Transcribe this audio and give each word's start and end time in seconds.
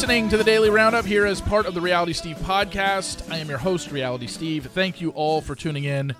listening 0.00 0.30
to 0.30 0.38
the 0.38 0.44
Daily 0.44 0.70
Roundup 0.70 1.04
here 1.04 1.26
as 1.26 1.42
part 1.42 1.66
of 1.66 1.74
the 1.74 1.80
Reality 1.82 2.14
Steve 2.14 2.38
podcast. 2.38 3.30
I 3.30 3.36
am 3.36 3.50
your 3.50 3.58
host, 3.58 3.92
Reality 3.92 4.28
Steve. 4.28 4.64
Thank 4.64 5.02
you 5.02 5.10
all 5.10 5.42
for 5.42 5.54
tuning 5.54 5.84
in. 5.84 6.14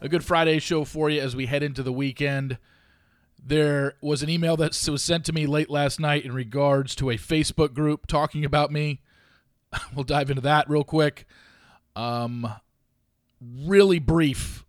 A 0.00 0.08
good 0.08 0.24
Friday 0.24 0.60
show 0.60 0.84
for 0.84 1.10
you 1.10 1.20
as 1.20 1.34
we 1.34 1.46
head 1.46 1.64
into 1.64 1.82
the 1.82 1.92
weekend. 1.92 2.58
There 3.44 3.94
was 4.00 4.22
an 4.22 4.28
email 4.28 4.56
that 4.58 4.80
was 4.88 5.02
sent 5.02 5.24
to 5.24 5.32
me 5.32 5.48
late 5.48 5.68
last 5.68 5.98
night 5.98 6.24
in 6.24 6.30
regards 6.30 6.94
to 6.94 7.10
a 7.10 7.16
Facebook 7.16 7.74
group 7.74 8.06
talking 8.06 8.44
about 8.44 8.70
me. 8.70 9.00
We'll 9.96 10.04
dive 10.04 10.30
into 10.30 10.42
that 10.42 10.70
real 10.70 10.84
quick. 10.84 11.26
Um, 11.96 12.48
really 13.40 13.98
brief 13.98 14.64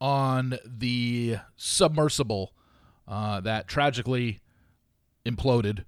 on 0.00 0.58
the 0.64 1.36
submersible 1.54 2.54
uh, 3.06 3.42
that 3.42 3.68
tragically 3.68 4.40
imploded 5.26 5.84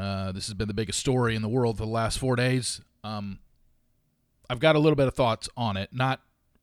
uh, 0.00 0.32
this 0.32 0.46
has 0.46 0.54
been 0.54 0.66
the 0.66 0.74
biggest 0.74 0.98
story 0.98 1.36
in 1.36 1.42
the 1.42 1.48
world 1.48 1.76
for 1.76 1.84
the 1.84 1.90
last 1.90 2.18
four 2.18 2.34
days. 2.34 2.80
Um, 3.04 3.38
I've 4.48 4.58
got 4.58 4.74
a 4.74 4.78
little 4.78 4.96
bit 4.96 5.06
of 5.06 5.14
thoughts 5.14 5.46
on 5.58 5.76
it, 5.76 5.90
not 5.92 6.22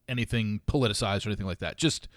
anything 0.09 0.61
politicized 0.67 1.23
or 1.25 1.29
anything 1.29 1.45
like 1.45 1.59
that. 1.59 1.77
Just 1.77 2.07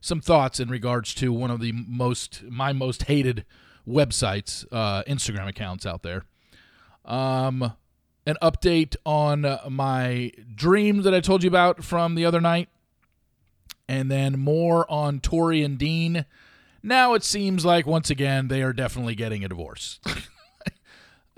some 0.00 0.20
thoughts 0.20 0.60
in 0.60 0.68
regards 0.68 1.12
to 1.14 1.32
one 1.32 1.50
of 1.50 1.60
the 1.60 1.72
most 1.72 2.44
my 2.48 2.72
most 2.72 3.04
hated 3.04 3.44
websites, 3.86 4.64
uh, 4.70 5.02
Instagram 5.08 5.48
accounts 5.48 5.84
out 5.84 6.04
there. 6.04 6.22
Um, 7.04 7.72
an 8.24 8.36
update 8.40 8.94
on 9.04 9.58
my 9.68 10.30
dream 10.54 11.02
that 11.02 11.12
I 11.12 11.18
told 11.20 11.42
you 11.42 11.48
about 11.48 11.82
from 11.82 12.14
the 12.14 12.24
other 12.24 12.40
night, 12.40 12.68
and 13.88 14.08
then 14.08 14.38
more 14.38 14.88
on 14.88 15.18
Tori 15.18 15.64
and 15.64 15.76
Dean. 15.76 16.26
Now 16.80 17.14
it 17.14 17.24
seems 17.24 17.64
like 17.64 17.86
once 17.86 18.08
again 18.08 18.46
they 18.46 18.62
are 18.62 18.72
definitely 18.72 19.16
getting 19.16 19.44
a 19.44 19.48
divorce. 19.48 19.98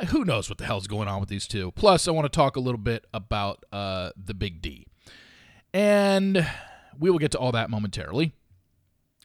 who 0.08 0.24
knows 0.24 0.48
what 0.48 0.58
the 0.58 0.64
hell's 0.64 0.86
going 0.86 1.08
on 1.08 1.20
with 1.20 1.28
these 1.28 1.46
two. 1.46 1.72
Plus, 1.72 2.08
I 2.08 2.10
want 2.10 2.24
to 2.24 2.36
talk 2.36 2.56
a 2.56 2.60
little 2.60 2.78
bit 2.78 3.06
about 3.14 3.64
uh, 3.72 4.10
the 4.16 4.34
Big 4.34 4.60
D. 4.60 4.86
And 5.72 6.46
we 6.98 7.10
will 7.10 7.18
get 7.18 7.30
to 7.32 7.38
all 7.38 7.52
that 7.52 7.70
momentarily. 7.70 8.32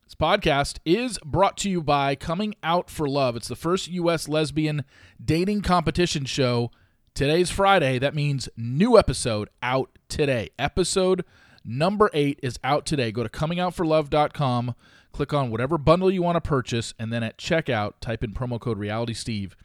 This 0.06 0.16
podcast 0.16 0.78
is 0.86 1.20
brought 1.26 1.58
to 1.58 1.70
you 1.70 1.82
by 1.82 2.16
Coming 2.16 2.56
Out 2.64 2.90
for 2.90 3.10
Love. 3.10 3.36
It's 3.36 3.50
the 3.50 3.56
first 3.56 3.90
U.S. 3.90 4.30
lesbian 4.30 4.86
dating 5.24 5.62
competition 5.62 6.26
show. 6.26 6.72
Today's 7.14 7.50
Friday. 7.50 8.00
That 8.00 8.16
means 8.16 8.48
new 8.56 8.98
episode 8.98 9.50
out 9.62 9.98
today. 10.08 10.52
Episode 10.58 11.26
number 11.66 12.10
eight 12.14 12.40
is 12.42 12.58
out 12.64 12.86
today. 12.86 13.12
Go 13.12 13.24
to 13.24 13.30
comingoutforlove.com, 13.30 14.76
click 15.12 15.34
on 15.34 15.52
whatever 15.52 15.78
bundle 15.78 16.10
you 16.10 16.22
want 16.22 16.38
to 16.38 16.42
purchase, 16.42 16.94
and 16.98 17.12
then 17.12 17.24
at 17.24 17.38
checkout, 17.38 17.94
type 18.00 18.24
in 18.24 18.32
promo 18.34 18.60
code 18.60 18.78
Reality 18.78 19.14
Steve 19.14 19.58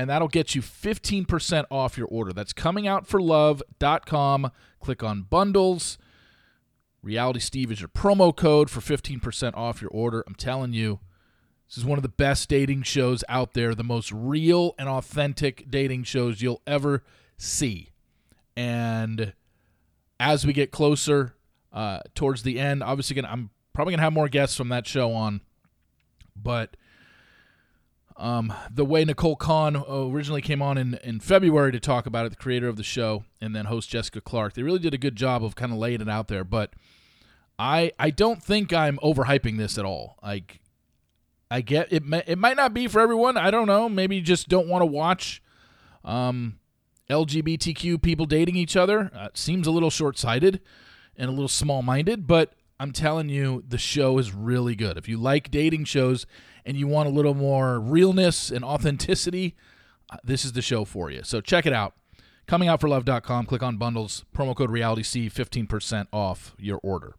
and 0.00 0.08
that'll 0.08 0.28
get 0.28 0.54
you 0.54 0.62
15% 0.62 1.66
off 1.70 1.98
your 1.98 2.06
order. 2.06 2.32
That's 2.32 2.54
comingoutforlove.com. 2.54 4.50
Click 4.80 5.02
on 5.02 5.22
bundles. 5.24 5.98
Reality 7.02 7.40
Steve 7.40 7.70
is 7.70 7.82
your 7.82 7.90
promo 7.90 8.34
code 8.34 8.70
for 8.70 8.80
15% 8.80 9.54
off 9.54 9.82
your 9.82 9.90
order. 9.90 10.24
I'm 10.26 10.34
telling 10.36 10.72
you, 10.72 11.00
this 11.68 11.76
is 11.76 11.84
one 11.84 11.98
of 11.98 12.02
the 12.02 12.08
best 12.08 12.48
dating 12.48 12.84
shows 12.84 13.22
out 13.28 13.52
there, 13.52 13.74
the 13.74 13.84
most 13.84 14.10
real 14.10 14.74
and 14.78 14.88
authentic 14.88 15.70
dating 15.70 16.04
shows 16.04 16.40
you'll 16.40 16.62
ever 16.66 17.04
see. 17.36 17.90
And 18.56 19.34
as 20.18 20.46
we 20.46 20.54
get 20.54 20.70
closer 20.70 21.34
uh, 21.74 22.00
towards 22.14 22.42
the 22.42 22.58
end, 22.58 22.82
obviously, 22.82 23.16
gonna, 23.16 23.28
I'm 23.28 23.50
probably 23.74 23.92
going 23.92 23.98
to 23.98 24.04
have 24.04 24.14
more 24.14 24.30
guests 24.30 24.56
from 24.56 24.70
that 24.70 24.86
show 24.86 25.12
on, 25.12 25.42
but 26.34 26.74
um, 28.20 28.52
the 28.70 28.84
way 28.84 29.04
Nicole 29.04 29.34
Kahn 29.34 29.82
originally 29.88 30.42
came 30.42 30.60
on 30.60 30.76
in, 30.76 30.94
in 31.02 31.20
February 31.20 31.72
to 31.72 31.80
talk 31.80 32.04
about 32.04 32.26
it, 32.26 32.28
the 32.28 32.36
creator 32.36 32.68
of 32.68 32.76
the 32.76 32.82
show, 32.82 33.24
and 33.40 33.56
then 33.56 33.64
host 33.64 33.88
Jessica 33.88 34.20
Clark, 34.20 34.52
they 34.52 34.62
really 34.62 34.78
did 34.78 34.92
a 34.92 34.98
good 34.98 35.16
job 35.16 35.42
of 35.42 35.56
kind 35.56 35.72
of 35.72 35.78
laying 35.78 36.02
it 36.02 36.08
out 36.08 36.28
there. 36.28 36.44
But 36.44 36.74
I 37.58 37.92
I 37.98 38.10
don't 38.10 38.42
think 38.42 38.72
I'm 38.72 38.98
overhyping 38.98 39.56
this 39.56 39.78
at 39.78 39.86
all. 39.86 40.18
Like 40.22 40.60
I 41.50 41.62
get 41.62 41.92
it. 41.92 42.04
May, 42.04 42.22
it 42.26 42.38
might 42.38 42.56
not 42.56 42.74
be 42.74 42.86
for 42.88 43.00
everyone. 43.00 43.38
I 43.38 43.50
don't 43.50 43.66
know. 43.66 43.88
Maybe 43.88 44.16
you 44.16 44.22
just 44.22 44.48
don't 44.48 44.68
want 44.68 44.82
to 44.82 44.86
watch 44.86 45.42
um, 46.04 46.58
LGBTQ 47.08 48.02
people 48.02 48.26
dating 48.26 48.56
each 48.56 48.76
other. 48.76 49.10
Uh, 49.14 49.28
seems 49.32 49.66
a 49.66 49.70
little 49.70 49.90
short 49.90 50.18
sighted 50.18 50.60
and 51.16 51.28
a 51.28 51.32
little 51.32 51.48
small 51.48 51.80
minded, 51.80 52.26
but 52.26 52.54
I'm 52.78 52.92
telling 52.92 53.30
you, 53.30 53.64
the 53.66 53.78
show 53.78 54.18
is 54.18 54.34
really 54.34 54.74
good. 54.74 54.96
If 54.96 55.08
you 55.08 55.16
like 55.16 55.50
dating 55.50 55.84
shows 55.84 56.26
and 56.64 56.76
you 56.76 56.86
want 56.86 57.08
a 57.08 57.12
little 57.12 57.34
more 57.34 57.80
realness 57.80 58.50
and 58.50 58.64
authenticity, 58.64 59.56
uh, 60.10 60.16
this 60.24 60.44
is 60.44 60.52
the 60.52 60.62
show 60.62 60.84
for 60.84 61.10
you. 61.10 61.22
So 61.22 61.40
check 61.40 61.66
it 61.66 61.72
out. 61.72 61.94
Comingoutforlove.com. 62.48 63.46
Click 63.46 63.62
on 63.62 63.76
bundles. 63.76 64.24
Promo 64.34 64.56
code 64.56 64.70
RealitySteve. 64.70 65.32
15% 65.32 66.06
off 66.12 66.54
your 66.58 66.80
order. 66.82 67.14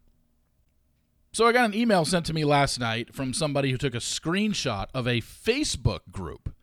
So 1.32 1.46
I 1.46 1.52
got 1.52 1.64
an 1.64 1.74
email 1.74 2.04
sent 2.04 2.26
to 2.26 2.34
me 2.34 2.44
last 2.44 2.78
night 2.78 3.14
from 3.14 3.32
somebody 3.32 3.70
who 3.70 3.78
took 3.78 3.94
a 3.94 3.98
screenshot 3.98 4.88
of 4.92 5.06
a 5.06 5.22
Facebook 5.22 6.00
group. 6.10 6.54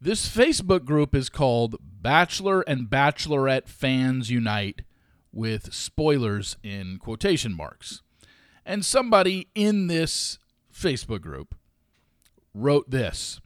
This 0.00 0.28
Facebook 0.34 0.86
group 0.86 1.14
is 1.14 1.28
called 1.28 1.76
Bachelor 1.82 2.62
and 2.62 2.88
Bachelorette 2.88 3.68
Fans 3.68 4.30
Unite 4.30 4.82
with 5.30 5.74
spoilers 5.74 6.56
in 6.62 6.98
quotation 6.98 7.54
marks. 7.54 8.00
And 8.64 8.84
somebody 8.84 9.48
in 9.54 9.88
this 9.88 10.38
Facebook 10.72 11.20
group 11.20 11.54
wrote 12.62 12.90
this. 12.90 13.40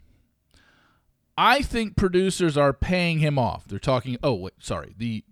I 1.37 1.63
think 1.63 1.97
producers 1.97 2.57
are 2.57 2.73
paying 2.73 3.19
him 3.19 3.39
off. 3.39 3.67
They're 3.67 3.79
talking 3.79 4.17
oh 4.23 4.35
wait, 4.35 4.55
sorry. 4.61 4.95
The 4.97 5.25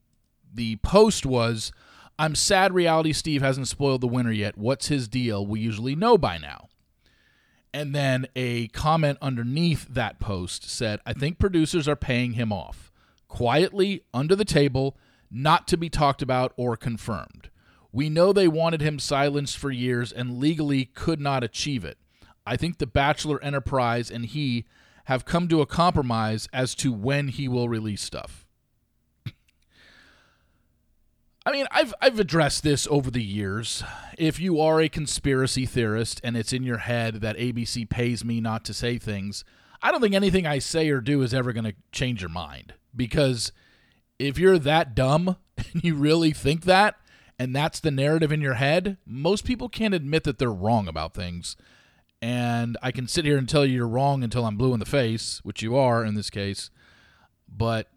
the 0.53 0.77
post 0.77 1.27
was 1.27 1.73
I'm 2.19 2.35
sad 2.35 2.75
reality 2.75 3.13
Steve 3.13 3.43
hasn't 3.43 3.69
spoiled 3.69 4.03
the 4.03 4.07
winner 4.07 4.33
yet. 4.33 4.59
What's 4.59 4.89
his 4.89 5.09
deal? 5.09 5.47
We 5.47 5.61
usually 5.61 5.95
know 5.95 6.19
by 6.19 6.39
now. 6.39 6.69
And 7.73 7.95
then 7.95 8.27
a 8.35 8.69
comment 8.69 9.19
underneath 9.23 9.87
that 9.89 10.19
post 10.19 10.69
said, 10.69 11.01
I 11.07 11.13
think 11.13 11.39
producers 11.39 11.87
are 11.89 11.97
paying 11.97 12.33
him 12.33 12.53
off. 12.53 12.91
Quietly, 13.29 14.03
under 14.13 14.35
the 14.35 14.45
table, 14.45 14.99
not 15.31 15.69
to 15.69 15.77
be 15.77 15.89
talked 15.89 16.21
about 16.21 16.53
or 16.57 16.77
confirmed. 16.77 17.49
We 17.93 18.09
know 18.09 18.33
they 18.33 18.49
wanted 18.49 18.81
him 18.81 18.99
silenced 18.99 19.57
for 19.57 19.71
years 19.71 20.13
and 20.13 20.39
legally 20.39 20.85
could 20.87 21.21
not 21.21 21.45
achieve 21.45 21.85
it. 21.85 21.99
I 22.51 22.57
think 22.57 22.79
the 22.79 22.87
Bachelor 22.87 23.41
Enterprise 23.45 24.11
and 24.11 24.27
he 24.27 24.65
have 25.05 25.25
come 25.25 25.47
to 25.47 25.61
a 25.61 25.67
compromise 25.67 26.49
as 26.53 26.75
to 26.77 26.93
when 26.93 27.29
he 27.29 27.47
will 27.47 27.69
release 27.69 28.03
stuff. 28.03 28.45
I 31.47 31.53
mean, 31.53 31.67
I've 31.71 31.95
I've 32.03 32.19
addressed 32.19 32.65
this 32.65 32.89
over 32.91 33.09
the 33.09 33.23
years. 33.23 33.85
If 34.19 34.41
you 34.41 34.61
are 34.61 34.81
a 34.81 34.89
conspiracy 34.89 35.65
theorist 35.65 36.21
and 36.25 36.37
it's 36.37 36.53
in 36.53 36.65
your 36.65 36.79
head 36.79 37.21
that 37.21 37.39
ABC 37.39 37.89
pays 37.89 38.25
me 38.25 38.41
not 38.41 38.65
to 38.65 38.75
say 38.75 38.99
things, 38.99 39.45
I 39.81 39.93
don't 39.93 40.01
think 40.01 40.17
anything 40.17 40.45
I 40.45 40.59
say 40.59 40.91
or 40.91 41.01
do 41.01 41.23
is 41.23 41.33
ever 41.33 41.53
going 41.53 41.65
to 41.67 41.75
change 41.93 42.21
your 42.21 42.31
mind 42.31 42.75
because 42.97 43.53
if 44.19 44.41
you're 44.41 44.59
that 44.59 44.97
dumb 44.97 45.37
and 45.57 45.85
you 45.85 45.95
really 45.95 46.33
think 46.33 46.65
that, 46.65 46.97
and 47.39 47.55
that's 47.55 47.79
the 47.79 47.93
narrative 47.93 48.33
in 48.33 48.41
your 48.41 48.55
head, 48.55 48.97
most 49.07 49.45
people 49.45 49.69
can't 49.69 49.95
admit 49.95 50.25
that 50.25 50.39
they're 50.39 50.51
wrong 50.51 50.89
about 50.89 51.15
things. 51.15 51.55
And 52.23 52.77
I 52.83 52.91
can 52.93 53.09
sit 53.09 53.25
here 53.25 53.39
and 53.39 53.49
tell 53.49 53.65
you 53.65 53.77
you're 53.77 53.89
wrong 53.89 54.23
until 54.23 54.45
I'm 54.45 54.57
blue 54.57 54.75
in 54.75 54.81
the 54.81 54.87
face, 54.87 55.41
which 55.43 55.63
you 55.63 55.77
are 55.77 56.05
in 56.05 56.15
this 56.15 56.31
case. 56.31 56.71
But, 57.49 57.89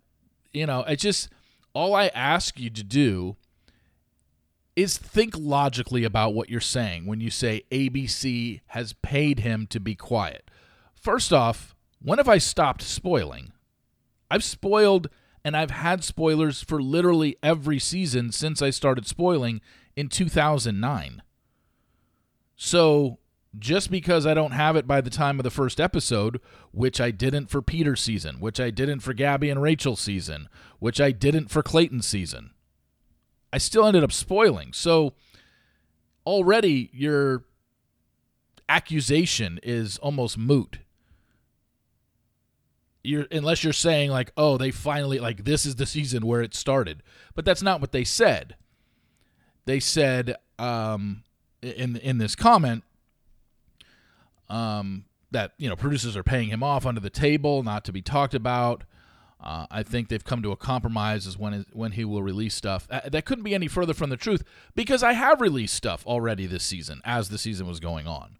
you 0.53 0.65
know, 0.65 0.81
it's 0.87 1.03
just 1.03 1.29
all 1.73 1.93
I 1.93 2.07
ask 2.07 2.59
you 2.59 2.69
to 2.69 2.83
do 2.83 3.35
is 4.75 4.97
think 4.97 5.35
logically 5.37 6.03
about 6.03 6.33
what 6.33 6.49
you're 6.49 6.59
saying 6.59 7.05
when 7.05 7.19
you 7.21 7.29
say 7.29 7.63
ABC 7.71 8.61
has 8.67 8.93
paid 8.93 9.39
him 9.39 9.67
to 9.67 9.79
be 9.79 9.95
quiet. 9.95 10.49
First 10.95 11.31
off, 11.31 11.75
when 12.01 12.17
have 12.17 12.29
I 12.29 12.37
stopped 12.37 12.81
spoiling? 12.81 13.51
I've 14.31 14.43
spoiled 14.43 15.09
and 15.43 15.55
I've 15.55 15.71
had 15.71 16.03
spoilers 16.03 16.63
for 16.63 16.81
literally 16.81 17.35
every 17.43 17.77
season 17.77 18.31
since 18.31 18.61
I 18.61 18.69
started 18.69 19.05
spoiling 19.05 19.61
in 19.95 20.09
2009. 20.09 21.21
So, 22.55 23.19
just 23.57 23.91
because 23.91 24.25
I 24.25 24.33
don't 24.33 24.51
have 24.51 24.75
it 24.75 24.87
by 24.87 25.01
the 25.01 25.09
time 25.09 25.39
of 25.39 25.43
the 25.43 25.51
first 25.51 25.79
episode, 25.79 26.39
which 26.71 26.99
I 26.99 27.11
didn't 27.11 27.47
for 27.47 27.61
Peter's 27.61 28.01
season, 28.01 28.39
which 28.39 28.59
I 28.59 28.69
didn't 28.69 29.01
for 29.01 29.13
Gabby 29.13 29.49
and 29.49 29.61
Rachel's 29.61 29.99
season, 29.99 30.49
which 30.79 30.99
I 30.99 31.11
didn't 31.11 31.49
for 31.49 31.61
Clayton's 31.61 32.07
season, 32.07 32.51
I 33.51 33.57
still 33.57 33.85
ended 33.85 34.03
up 34.03 34.11
spoiling. 34.11 34.73
So, 34.73 35.13
already 36.25 36.89
your 36.93 37.45
accusation 38.67 39.59
is 39.61 39.97
almost 39.99 40.37
moot 40.37 40.79
you're 43.03 43.27
unless 43.31 43.63
you're 43.63 43.73
saying 43.73 44.09
like, 44.09 44.31
oh, 44.37 44.57
they 44.57 44.71
finally 44.71 45.19
like 45.19 45.43
this 45.43 45.65
is 45.65 45.75
the 45.75 45.85
season 45.85 46.25
where 46.25 46.41
it 46.41 46.55
started. 46.55 47.03
But 47.35 47.45
that's 47.45 47.61
not 47.61 47.81
what 47.81 47.91
they 47.91 48.03
said. 48.03 48.55
They 49.65 49.79
said 49.79 50.35
um, 50.57 51.23
in 51.61 51.97
in 51.97 52.17
this 52.17 52.35
comment 52.35 52.83
um, 54.49 55.05
that 55.31 55.53
you 55.57 55.69
know 55.69 55.75
producers 55.75 56.15
are 56.15 56.23
paying 56.23 56.49
him 56.49 56.63
off 56.63 56.85
under 56.85 57.01
the 57.01 57.09
table, 57.09 57.63
not 57.63 57.85
to 57.85 57.91
be 57.91 58.01
talked 58.01 58.33
about. 58.33 58.83
Uh, 59.43 59.67
I 59.69 59.83
think 59.83 60.07
they've 60.07 60.23
come 60.23 60.41
to 60.41 60.51
a 60.51 60.55
compromise 60.55 61.27
as 61.27 61.37
when 61.37 61.65
when 61.73 61.93
he 61.93 62.05
will 62.05 62.23
release 62.23 62.55
stuff. 62.55 62.87
Uh, 62.89 63.01
that 63.09 63.25
couldn't 63.25 63.43
be 63.43 63.55
any 63.55 63.67
further 63.67 63.93
from 63.93 64.09
the 64.09 64.17
truth 64.17 64.43
because 64.73 65.03
I 65.03 65.13
have 65.13 65.41
released 65.41 65.73
stuff 65.73 66.05
already 66.07 66.45
this 66.45 66.63
season 66.63 67.01
as 67.03 67.29
the 67.29 67.37
season 67.37 67.67
was 67.67 67.79
going 67.79 68.07
on. 68.07 68.37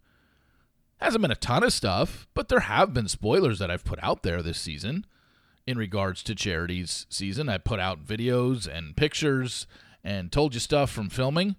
Hasn't 0.98 1.22
been 1.22 1.32
a 1.32 1.36
ton 1.36 1.64
of 1.64 1.74
stuff, 1.74 2.28
but 2.34 2.48
there 2.48 2.62
have 2.62 2.94
been 2.94 3.10
spoilers 3.10 3.60
that 3.60 3.70
I've 3.70 3.84
put 3.84 4.00
out 4.02 4.24
there 4.24 4.42
this 4.42 4.58
season 4.58 5.06
in 5.68 5.78
regards 5.78 6.24
to 6.24 6.36
Charity's 6.36 7.06
season. 7.10 7.50
I 7.50 7.58
put 7.58 7.80
out 7.80 8.06
videos 8.06 8.68
and 8.68 8.96
pictures 8.96 9.68
and 10.04 10.32
told 10.32 10.54
you 10.54 10.62
stuff 10.62 10.90
from 10.90 11.10
filming. 11.10 11.56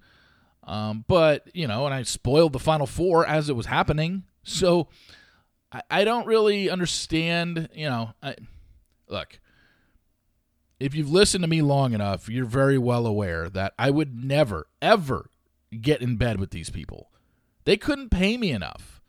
Um, 0.66 1.04
but, 1.08 1.48
you 1.52 1.66
know, 1.66 1.84
and 1.84 1.94
I 1.94 2.02
spoiled 2.04 2.54
the 2.54 2.58
Final 2.58 2.86
Four 2.86 3.26
as 3.26 3.50
it 3.50 3.56
was 3.56 3.66
happening. 3.66 4.24
So 4.44 4.88
I, 5.72 5.82
I 5.90 6.04
don't 6.04 6.26
really 6.26 6.70
understand, 6.70 7.68
you 7.74 7.88
know. 7.88 8.12
I, 8.22 8.36
look, 9.08 9.40
if 10.78 10.94
you've 10.94 11.10
listened 11.10 11.42
to 11.42 11.48
me 11.48 11.62
long 11.62 11.92
enough, 11.92 12.28
you're 12.28 12.44
very 12.44 12.78
well 12.78 13.06
aware 13.06 13.48
that 13.50 13.74
I 13.78 13.90
would 13.90 14.24
never, 14.24 14.66
ever 14.80 15.30
get 15.80 16.00
in 16.00 16.16
bed 16.16 16.38
with 16.38 16.50
these 16.50 16.70
people. 16.70 17.10
They 17.64 17.76
couldn't 17.76 18.10
pay 18.10 18.36
me 18.36 18.50
enough. 18.50 19.00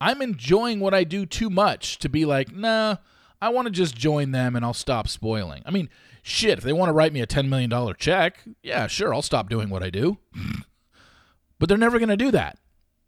I'm 0.00 0.20
enjoying 0.20 0.80
what 0.80 0.94
I 0.94 1.04
do 1.04 1.24
too 1.24 1.48
much 1.48 1.98
to 2.00 2.08
be 2.08 2.24
like, 2.24 2.52
nah, 2.52 2.96
I 3.40 3.50
want 3.50 3.66
to 3.66 3.70
just 3.70 3.96
join 3.96 4.32
them 4.32 4.56
and 4.56 4.64
I'll 4.64 4.74
stop 4.74 5.06
spoiling. 5.06 5.62
I 5.64 5.70
mean, 5.70 5.88
shit, 6.22 6.58
if 6.58 6.64
they 6.64 6.72
want 6.72 6.88
to 6.88 6.92
write 6.92 7.12
me 7.12 7.20
a 7.20 7.26
$10 7.26 7.48
million 7.48 7.70
check, 7.98 8.42
yeah, 8.62 8.88
sure, 8.88 9.14
I'll 9.14 9.22
stop 9.22 9.48
doing 9.48 9.68
what 9.68 9.82
I 9.82 9.90
do. 9.90 10.18
but 11.58 11.68
they're 11.68 11.78
never 11.78 12.00
going 12.00 12.08
to 12.08 12.16
do 12.16 12.32
that. 12.32 12.58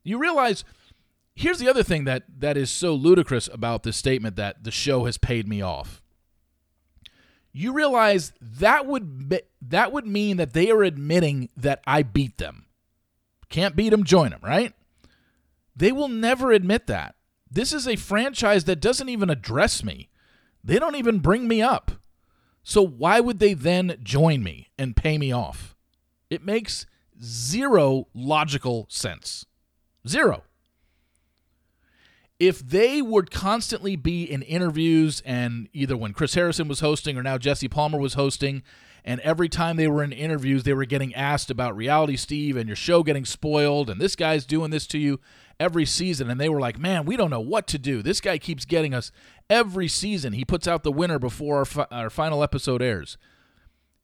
You 0.05 0.19
realize 0.19 0.65
here's 1.35 1.59
the 1.59 1.69
other 1.69 1.83
thing 1.83 2.05
that 2.05 2.25
that 2.39 2.57
is 2.57 2.71
so 2.71 2.95
ludicrous 2.95 3.49
about 3.53 3.83
this 3.83 3.97
statement 3.97 4.37
that 4.37 4.65
the 4.65 4.71
show 4.71 5.05
has 5.05 5.19
paid 5.19 5.49
me 5.49 5.61
off. 5.61 6.03
You 7.53 7.73
realize 7.73 8.33
that 8.41 8.87
would 8.87 9.29
be, 9.29 9.41
that 9.63 9.93
would 9.93 10.07
mean 10.07 10.39
that 10.39 10.55
they 10.55 10.71
are 10.71 10.83
admitting 10.83 11.51
that 11.57 11.81
I 11.87 12.03
beat 12.03 12.39
them. 12.39 12.67
Can't 13.49 13.77
beat 13.77 13.91
them, 13.91 14.03
join 14.03 14.31
them, 14.31 14.41
right? 14.43 14.73
They 15.77 15.93
will 15.93 16.09
never 16.09 16.51
admit 16.51 16.89
that. 16.89 17.15
This 17.51 17.73
is 17.73 17.87
a 17.87 17.97
franchise 17.97 18.65
that 18.65 18.81
doesn't 18.81 19.09
even 19.09 19.31
address 19.31 19.85
me. 19.85 20.09
They 20.65 20.79
don't 20.79 20.97
even 20.97 21.21
bring 21.21 21.47
me 21.47 21.63
up. 21.63 21.93
So 22.65 22.85
why 22.85 23.21
would 23.21 23.39
they 23.39 23.55
then 23.55 23.99
join 24.03 24.43
me 24.43 24.71
and 24.77 24.97
pay 24.97 25.19
me 25.19 25.31
off? 25.31 25.77
It 26.31 26.45
makes 26.45 26.87
zero 27.23 28.09
logical 28.15 28.87
sense. 28.89 29.47
Zero. 30.09 30.43
If 32.41 32.59
they 32.61 33.01
would 33.01 33.31
constantly 33.31 33.97
be 33.97 34.25
in 34.25 34.43
interviews 34.43 35.23
and 35.25 35.69
either 35.73 35.97
when 35.97 36.13
Chris 36.13 36.35
Harrison 36.35 36.69
was 36.69 36.81
hosting 36.81 37.17
or 37.17 37.23
now 37.23 37.39
Jesse 37.39 37.69
Palmer 37.69 37.99
was 37.99 38.15
hosting, 38.15 38.63
and 39.05 39.21
every 39.21 39.49
time 39.49 39.77
they 39.77 39.87
were 39.87 40.03
in 40.03 40.13
interviews, 40.13 40.63
they 40.63 40.73
were 40.73 40.87
getting 40.87 41.15
asked 41.15 41.51
about 41.51 41.77
reality 41.77 42.17
Steve 42.17 42.57
and 42.57 42.69
your 42.69 42.77
show 42.77 43.03
getting 43.03 43.25
spoiled, 43.25 43.91
and 43.91 44.01
this 44.01 44.17
guy's 44.17 44.47
doing 44.47 44.71
this 44.71 44.87
to 44.89 44.99
you 44.99 45.21
every 45.61 45.85
season. 45.85 46.31
And 46.31 46.41
they 46.41 46.49
were 46.49 46.61
like, 46.61 46.79
man, 46.79 47.05
we 47.05 47.17
don't 47.17 47.31
know 47.31 47.41
what 47.41 47.67
to 47.69 47.79
do. 47.79 48.03
This 48.03 48.21
guy 48.21 48.39
keeps 48.39 48.65
getting 48.65 48.95
us 48.95 49.13
every 49.51 49.89
season. 49.89 50.33
He 50.33 50.45
puts 50.45 50.67
out 50.67 50.83
the 50.83 50.93
winner 50.93 51.19
before 51.19 51.59
our, 51.59 51.65
fi- 51.65 51.87
our 51.91 52.11
final 52.11 52.43
episode 52.43 52.83
airs. 52.83 53.19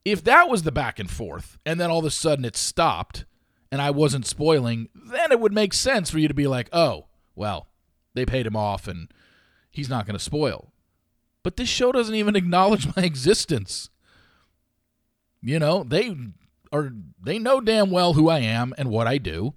If 0.05 0.23
that 0.23 0.49
was 0.49 0.63
the 0.63 0.71
back 0.71 0.99
and 0.99 1.09
forth, 1.09 1.57
and 1.65 1.79
then 1.79 1.89
all 1.89 1.99
of 1.99 2.05
a 2.05 2.11
sudden 2.11 2.45
it 2.45 2.55
stopped 2.55 3.25
and 3.71 3.81
I 3.81 3.91
wasn't 3.91 4.25
spoiling, 4.25 4.89
then 4.93 5.31
it 5.31 5.39
would 5.39 5.53
make 5.53 5.73
sense 5.73 6.09
for 6.09 6.19
you 6.19 6.27
to 6.27 6.33
be 6.33 6.47
like, 6.47 6.69
oh, 6.73 7.07
well, 7.35 7.67
they 8.13 8.25
paid 8.25 8.45
him 8.45 8.55
off 8.55 8.87
and 8.87 9.11
he's 9.69 9.89
not 9.89 10.05
going 10.05 10.17
to 10.17 10.23
spoil. 10.23 10.71
But 11.43 11.57
this 11.57 11.69
show 11.69 11.91
doesn't 11.91 12.15
even 12.15 12.35
acknowledge 12.35 12.95
my 12.95 13.03
existence. 13.03 13.89
You 15.41 15.59
know, 15.59 15.83
they 15.83 16.15
are 16.71 16.91
they 17.21 17.39
know 17.39 17.61
damn 17.61 17.91
well 17.91 18.13
who 18.13 18.29
I 18.29 18.39
am 18.39 18.73
and 18.77 18.89
what 18.89 19.07
I 19.07 19.17
do. 19.17 19.55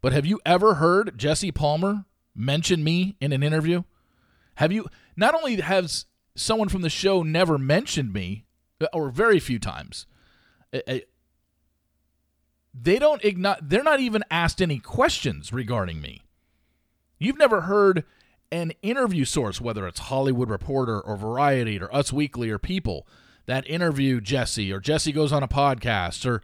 But 0.00 0.12
have 0.12 0.26
you 0.26 0.40
ever 0.46 0.74
heard 0.74 1.18
Jesse 1.18 1.52
Palmer 1.52 2.04
mention 2.34 2.84
me 2.84 3.16
in 3.20 3.32
an 3.32 3.42
interview? 3.42 3.82
Have 4.56 4.72
you 4.72 4.86
not 5.16 5.34
only 5.34 5.60
has 5.60 6.06
someone 6.36 6.68
from 6.68 6.82
the 6.82 6.90
show 6.90 7.22
never 7.22 7.58
mentioned 7.58 8.12
me 8.12 8.44
uh, 8.80 8.86
or 8.92 9.10
very 9.10 9.40
few 9.40 9.58
times. 9.58 10.06
They 10.72 12.98
don't 12.98 13.22
igno- 13.22 13.58
they're 13.62 13.82
not 13.82 14.00
even 14.00 14.22
asked 14.30 14.60
any 14.60 14.78
questions 14.78 15.52
regarding 15.52 16.00
me. 16.00 16.25
You've 17.18 17.38
never 17.38 17.62
heard 17.62 18.04
an 18.52 18.72
interview 18.82 19.24
source, 19.24 19.60
whether 19.60 19.86
it's 19.86 20.00
Hollywood 20.00 20.50
Reporter 20.50 21.00
or 21.00 21.16
Variety 21.16 21.80
or 21.80 21.94
Us 21.94 22.12
Weekly 22.12 22.50
or 22.50 22.58
People, 22.58 23.06
that 23.46 23.68
interview 23.68 24.20
Jesse 24.20 24.72
or 24.72 24.80
Jesse 24.80 25.12
goes 25.12 25.32
on 25.32 25.42
a 25.42 25.48
podcast 25.48 26.26
or 26.26 26.42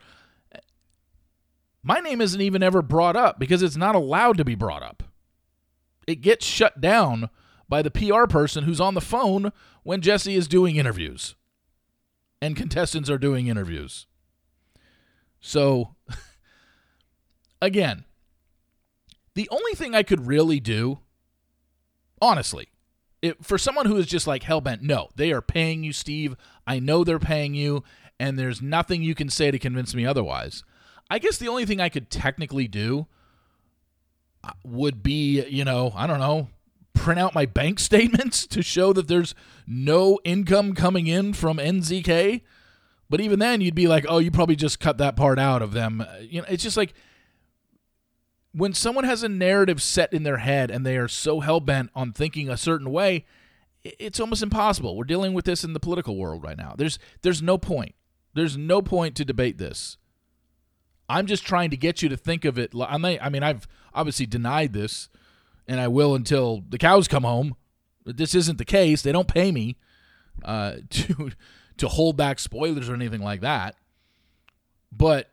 my 1.83 1.99
name 1.99 2.21
isn't 2.21 2.41
even 2.41 2.63
ever 2.63 2.81
brought 2.81 3.17
up 3.17 3.39
because 3.41 3.63
it's 3.63 3.77
not 3.77 3.97
allowed 3.97 4.37
to 4.37 4.45
be 4.45 4.55
brought 4.55 4.85
up. 4.85 5.03
It 6.07 6.21
gets 6.21 6.47
shut 6.47 6.81
down 6.81 7.29
by 7.69 7.83
the 7.83 7.91
PR 7.91 8.27
person 8.27 8.65
who's 8.65 8.81
on 8.81 8.95
the 8.95 9.01
phone 9.01 9.53
when 9.83 10.01
Jesse 10.01 10.37
is 10.37 10.47
doing 10.47 10.77
interviews 10.77 11.35
and 12.41 12.57
contestants 12.57 13.11
are 13.11 13.19
doing 13.19 13.47
interviews. 13.49 14.07
So, 15.41 15.97
again, 17.63 18.05
the 19.35 19.49
only 19.51 19.73
thing 19.73 19.95
I 19.95 20.03
could 20.03 20.27
really 20.27 20.61
do, 20.61 20.99
honestly, 22.21 22.69
it, 23.23 23.45
for 23.45 23.57
someone 23.57 23.87
who 23.87 23.97
is 23.97 24.07
just 24.07 24.27
like 24.27 24.43
hell 24.43 24.61
bent, 24.61 24.83
no, 24.83 25.09
they 25.15 25.33
are 25.33 25.41
paying 25.41 25.85
you, 25.85 25.93
Steve. 25.93 26.37
I 26.67 26.81
know 26.81 27.05
they're 27.05 27.19
paying 27.19 27.55
you, 27.55 27.85
and 28.19 28.39
there's 28.39 28.61
nothing 28.61 29.03
you 29.03 29.15
can 29.15 29.31
say 29.31 29.51
to 29.51 29.59
convince 29.59 29.95
me 29.95 30.05
otherwise. 30.05 30.65
I 31.09 31.19
guess 31.19 31.39
the 31.39 31.49
only 31.49 31.65
thing 31.65 31.81
I 31.81 31.89
could 31.89 32.11
technically 32.11 32.69
do 32.69 33.07
uh, 34.45 34.53
would 34.65 35.03
be, 35.03 35.45
you 35.47 35.65
know, 35.65 35.93
I 35.95 36.07
don't 36.07 36.21
know, 36.21 36.49
print 36.95 37.21
out 37.21 37.35
my 37.35 37.47
bank 37.47 37.79
statements 37.79 38.47
to 38.49 38.63
show 38.63 38.93
that 38.93 39.09
there's 39.09 39.35
no 39.67 40.19
income 40.25 40.75
coming 40.75 41.07
in 41.07 41.33
from 41.33 41.59
NZK. 41.59 42.43
But 43.09 43.21
even 43.21 43.39
then, 43.39 43.61
you'd 43.61 43.75
be 43.75 43.89
like, 43.89 44.07
oh, 44.09 44.19
you 44.19 44.31
probably 44.31 44.57
just 44.57 44.81
cut 44.81 44.99
that 44.99 45.17
part 45.17 45.39
out 45.39 45.61
of 45.63 45.73
them. 45.73 46.05
You 46.21 46.41
know, 46.41 46.47
it's 46.49 46.63
just 46.63 46.79
like 46.79 46.95
when 48.53 48.75
someone 48.75 49.05
has 49.05 49.23
a 49.23 49.29
narrative 49.29 49.83
set 49.83 50.13
in 50.13 50.23
their 50.23 50.39
head 50.39 50.71
and 50.71 50.85
they 50.85 50.97
are 50.97 51.09
so 51.09 51.41
hell 51.41 51.61
bent 51.61 51.91
on 51.95 52.13
thinking 52.13 52.49
a 52.49 52.57
certain 52.57 52.91
way, 52.91 53.25
it's 53.83 54.21
almost 54.21 54.43
impossible. 54.43 54.97
We're 54.97 55.05
dealing 55.05 55.33
with 55.33 55.45
this 55.45 55.65
in 55.65 55.73
the 55.73 55.81
political 55.81 56.17
world 56.17 56.45
right 56.45 56.57
now. 56.57 56.75
There's 56.77 56.99
there's 57.23 57.43
no 57.43 57.59
point. 57.59 57.95
There's 58.35 58.57
no 58.57 58.81
point 58.81 59.17
to 59.17 59.25
debate 59.25 59.59
this. 59.59 59.97
I'm 61.09 61.27
just 61.27 61.45
trying 61.45 61.71
to 61.71 61.77
get 61.77 62.01
you 62.01 62.09
to 62.09 62.17
think 62.17 62.45
of 62.45 62.59
it. 62.59 62.73
I 62.79 62.97
may, 62.97 63.19
I 63.19 63.29
mean, 63.29 63.43
I've 63.43 63.67
obviously 63.93 64.25
denied 64.25 64.73
this, 64.73 65.09
and 65.67 65.81
I 65.81 65.89
will 65.89 66.15
until 66.15 66.63
the 66.69 66.79
cows 66.79 67.09
come 67.09 67.25
home. 67.25 67.57
This 68.05 68.35
isn't 68.35 68.59
the 68.59 68.65
case. 68.65 69.03
They 69.03 69.13
don't 69.13 69.29
pay 69.29 69.53
me 69.53 69.77
uh, 70.45 70.77
to 70.91 71.31
to 71.79 71.89
hold 71.89 72.17
back 72.17 72.39
spoilers 72.39 72.89
or 72.89 72.95
anything 72.95 73.23
like 73.23 73.41
that. 73.41 73.77
But 74.91 75.32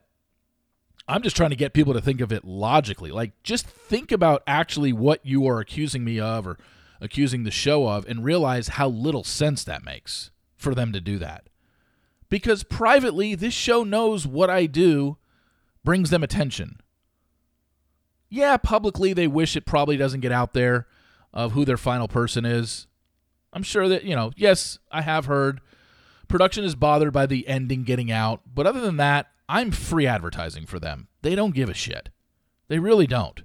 I'm 1.10 1.24
just 1.24 1.36
trying 1.36 1.50
to 1.50 1.56
get 1.56 1.74
people 1.74 1.94
to 1.94 2.02
think 2.02 2.22
of 2.22 2.32
it 2.32 2.46
logically. 2.46 3.12
Like, 3.12 3.32
just 3.44 3.66
think 3.66 4.12
about 4.12 4.44
actually 4.46 4.94
what 4.94 5.26
you 5.26 5.48
are 5.48 5.60
accusing 5.60 6.04
me 6.04 6.20
of 6.20 6.46
or 6.46 6.58
accusing 7.02 7.44
the 7.44 7.52
show 7.52 7.88
of 7.88 8.06
and 8.08 8.24
realize 8.24 8.70
how 8.70 8.88
little 8.90 9.24
sense 9.24 9.64
that 9.64 9.84
makes 9.84 10.30
for 10.56 10.76
them 10.76 10.94
to 10.94 11.02
do 11.02 11.18
that. 11.18 11.48
Because 12.30 12.64
privately, 12.64 13.34
this 13.34 13.56
show 13.56 13.84
knows 13.84 14.28
what 14.28 14.52
I 14.52 14.68
do 14.68 15.18
brings 15.84 16.12
them 16.12 16.24
attention. 16.24 16.80
Yeah, 18.30 18.58
publicly, 18.58 19.14
they 19.14 19.28
wish 19.28 19.56
it 19.56 19.66
probably 19.66 19.98
doesn't 19.98 20.20
get 20.20 20.32
out 20.32 20.54
there 20.54 20.86
of 21.34 21.54
who 21.54 21.66
their 21.66 21.78
final 21.78 22.08
person 22.08 22.46
is. 22.46 22.86
I'm 23.52 23.64
sure 23.64 23.90
that, 23.90 24.04
you 24.04 24.16
know, 24.16 24.32
yes, 24.36 24.78
I 24.92 25.02
have 25.02 25.26
heard 25.26 25.60
production 26.28 26.64
is 26.64 26.76
bothered 26.76 27.12
by 27.12 27.26
the 27.26 27.48
ending 27.48 27.84
getting 27.84 28.12
out, 28.12 28.42
but 28.54 28.68
other 28.68 28.82
than 28.82 28.98
that, 28.98 29.32
I'm 29.50 29.72
free 29.72 30.06
advertising 30.06 30.68
for 30.68 30.80
them. 30.80 31.08
They 31.24 31.34
don't 31.34 31.56
give 31.56 31.70
a 31.70 31.74
shit. 31.74 32.10
They 32.68 32.78
really 32.78 33.08
don't. 33.08 33.42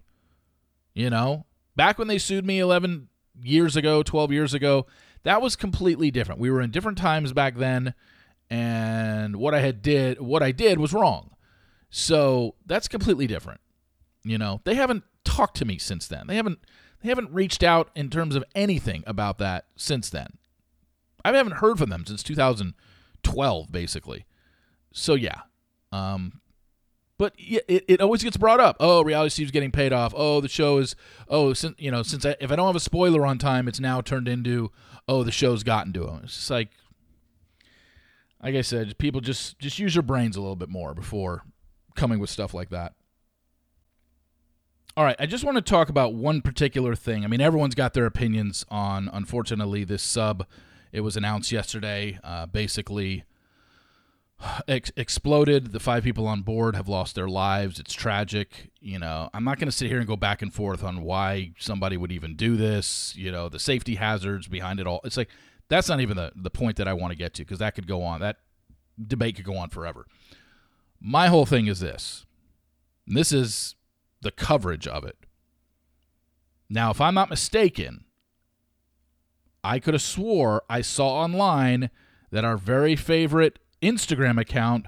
You 0.93 1.09
know, 1.09 1.47
back 1.75 1.99
when 1.99 2.09
they 2.09 2.19
sued 2.19 2.45
me 2.45 2.59
11 2.61 3.09
years 3.43 3.75
ago, 3.75 4.03
12 4.03 4.31
years 4.31 4.55
ago, 4.55 4.87
that 5.25 5.41
was 5.41 5.57
completely 5.57 6.11
different. 6.11 6.41
We 6.41 6.51
were 6.51 6.61
in 6.61 6.71
different 6.71 6.99
times 6.99 7.33
back 7.33 7.57
then, 7.57 7.95
and 8.51 9.37
what 9.37 9.55
I 9.55 9.61
had 9.61 9.81
did, 9.81 10.21
what 10.21 10.43
I 10.43 10.53
did 10.53 10.79
was 10.79 10.93
wrong. 10.93 11.31
So 11.89 12.55
that's 12.67 12.87
completely 12.87 13.27
different. 13.27 13.61
You 14.25 14.37
know, 14.37 14.61
they 14.65 14.75
haven't 14.75 15.05
talked 15.25 15.57
to 15.57 15.65
me 15.65 15.79
since 15.79 16.07
then. 16.07 16.27
They 16.27 16.37
haven't 16.37 16.59
they 17.03 17.09
haven't 17.09 17.33
reached 17.33 17.63
out 17.63 17.91
in 17.95 18.11
terms 18.11 18.37
of 18.37 18.45
anything 18.55 19.05
about 19.07 19.39
that 19.39 19.67
since 19.77 20.11
then. 20.11 20.39
I 21.25 21.33
haven't 21.33 21.57
heard 21.57 21.79
from 21.79 21.91
them 21.91 22.05
since 22.07 22.23
2012, 22.23 23.73
basically. 23.73 24.27
So 24.93 25.15
yeah, 25.15 25.43
um, 25.95 26.41
but 27.17 27.35
it, 27.39 27.85
it 27.87 28.01
always 28.01 28.25
gets 28.25 28.37
brought 28.37 28.59
up. 28.59 28.77
Oh, 28.81 29.05
reality 29.05 29.31
Steve's 29.31 29.53
getting 29.53 29.71
paid 29.71 29.93
off. 29.93 30.13
Oh, 30.17 30.41
the 30.41 30.49
show 30.49 30.79
is. 30.79 30.97
Oh, 31.29 31.53
since 31.53 31.77
you 31.79 31.91
know, 31.91 32.03
since 32.03 32.27
I, 32.27 32.35
if 32.41 32.51
I 32.51 32.57
don't 32.57 32.67
have 32.67 32.75
a 32.75 32.81
spoiler 32.81 33.25
on 33.25 33.39
time, 33.39 33.69
it's 33.69 33.79
now 33.79 34.01
turned 34.01 34.27
into. 34.27 34.73
Oh, 35.07 35.23
the 35.23 35.31
show's 35.31 35.63
gotten 35.63 35.93
to 35.93 36.09
him. 36.09 36.21
It's 36.25 36.35
just 36.35 36.51
like, 36.51 36.71
like 38.43 38.57
I 38.57 38.63
said, 38.63 38.99
people 38.99 39.21
just 39.21 39.59
just 39.61 39.79
use 39.79 39.95
your 39.95 40.03
brains 40.03 40.37
a 40.37 40.41
little 40.41 40.57
bit 40.57 40.69
more 40.69 40.95
before 40.95 41.43
coming 41.95 42.19
with 42.19 42.31
stuff 42.31 42.53
like 42.53 42.71
that. 42.71 42.95
All 44.97 45.05
right, 45.05 45.17
I 45.19 45.27
just 45.27 45.45
want 45.45 45.57
to 45.57 45.63
talk 45.63 45.89
about 45.89 46.15
one 46.15 46.41
particular 46.41 46.97
thing. 46.97 47.25
I 47.25 47.29
mean, 47.29 47.41
everyone's 47.41 47.75
got 47.75 47.95
their 47.95 48.07
opinions 48.07 48.65
on, 48.69 49.11
unfortunately, 49.13 49.85
this 49.85 50.03
sub. 50.03 50.47
It 50.93 51.01
was 51.01 51.17
announced 51.17 51.51
yesterday. 51.51 52.19
Uh, 52.23 52.47
basically, 52.47 53.25
ex- 54.69 54.93
exploded. 54.97 55.73
The 55.73 55.81
five 55.81 56.05
people 56.05 56.27
on 56.27 56.43
board 56.43 56.77
have 56.77 56.89
lost 56.89 57.15
their 57.15 57.29
lives. 57.29 57.79
It's 57.79 57.93
tragic. 57.93 58.71
You 58.81 58.99
know, 58.99 59.31
I'm 59.33 59.45
not 59.45 59.59
going 59.59 59.69
to 59.69 59.77
sit 59.77 59.89
here 59.89 59.99
and 59.99 60.07
go 60.07 60.17
back 60.17 60.43
and 60.43 60.53
forth 60.53 60.83
on 60.83 61.03
why 61.03 61.53
somebody 61.59 61.97
would 61.97 62.13
even 62.13 62.37
do 62.37 62.57
this. 62.57 63.15
You 63.17 63.33
know, 63.33 63.49
the 63.49 63.59
safety 63.59 63.97
hazards 63.97 64.49
behind 64.49 64.81
it 64.81 64.87
all. 64.87 65.01
It's 65.05 65.17
like 65.17 65.29
that's 65.69 65.89
not 65.89 66.01
even 66.01 66.17
the 66.17 66.33
the 66.35 66.51
point 66.51 66.77
that 66.77 66.89
I 66.89 66.93
want 66.93 67.13
to 67.13 67.19
get 67.19 67.35
to 67.35 67.43
because 67.43 67.59
that 67.59 67.75
could 67.75 67.87
go 67.87 68.03
on. 68.03 68.21
That 68.21 68.37
debate 69.07 69.37
could 69.37 69.45
go 69.45 69.57
on 69.57 69.71
forever. 69.71 70.07
My 71.01 71.29
whole 71.29 71.47
thing 71.47 71.67
is 71.67 71.81
this. 71.81 72.25
this 73.07 73.33
is 73.33 73.75
the 74.23 74.31
coverage 74.31 74.87
of 74.87 75.05
it. 75.05 75.19
Now, 76.71 76.91
if 76.91 77.01
I'm 77.01 77.15
not 77.15 77.29
mistaken, 77.29 78.05
I 79.63 79.79
could 79.79 79.95
have 79.95 80.03
swore 80.03 80.63
I 80.69 80.81
saw 80.81 81.09
online 81.09 81.91
that 82.31 82.45
our 82.45 82.57
very 82.57 82.97
favorite 82.97 83.59
Instagram 83.85 84.41
account, 84.41 84.87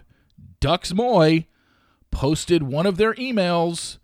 DeuxMoi, 0.61 1.47
posted 2.11 2.62
one 2.62 2.87
of 2.87 2.97
their 2.97 3.15
emails 3.15 3.99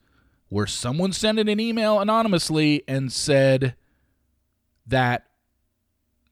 where 0.48 0.66
someone 0.66 1.12
sent 1.12 1.38
in 1.38 1.48
an 1.48 1.58
email 1.58 1.98
anonymously 1.98 2.84
and 2.86 3.10
said 3.10 3.74
that, 4.86 5.26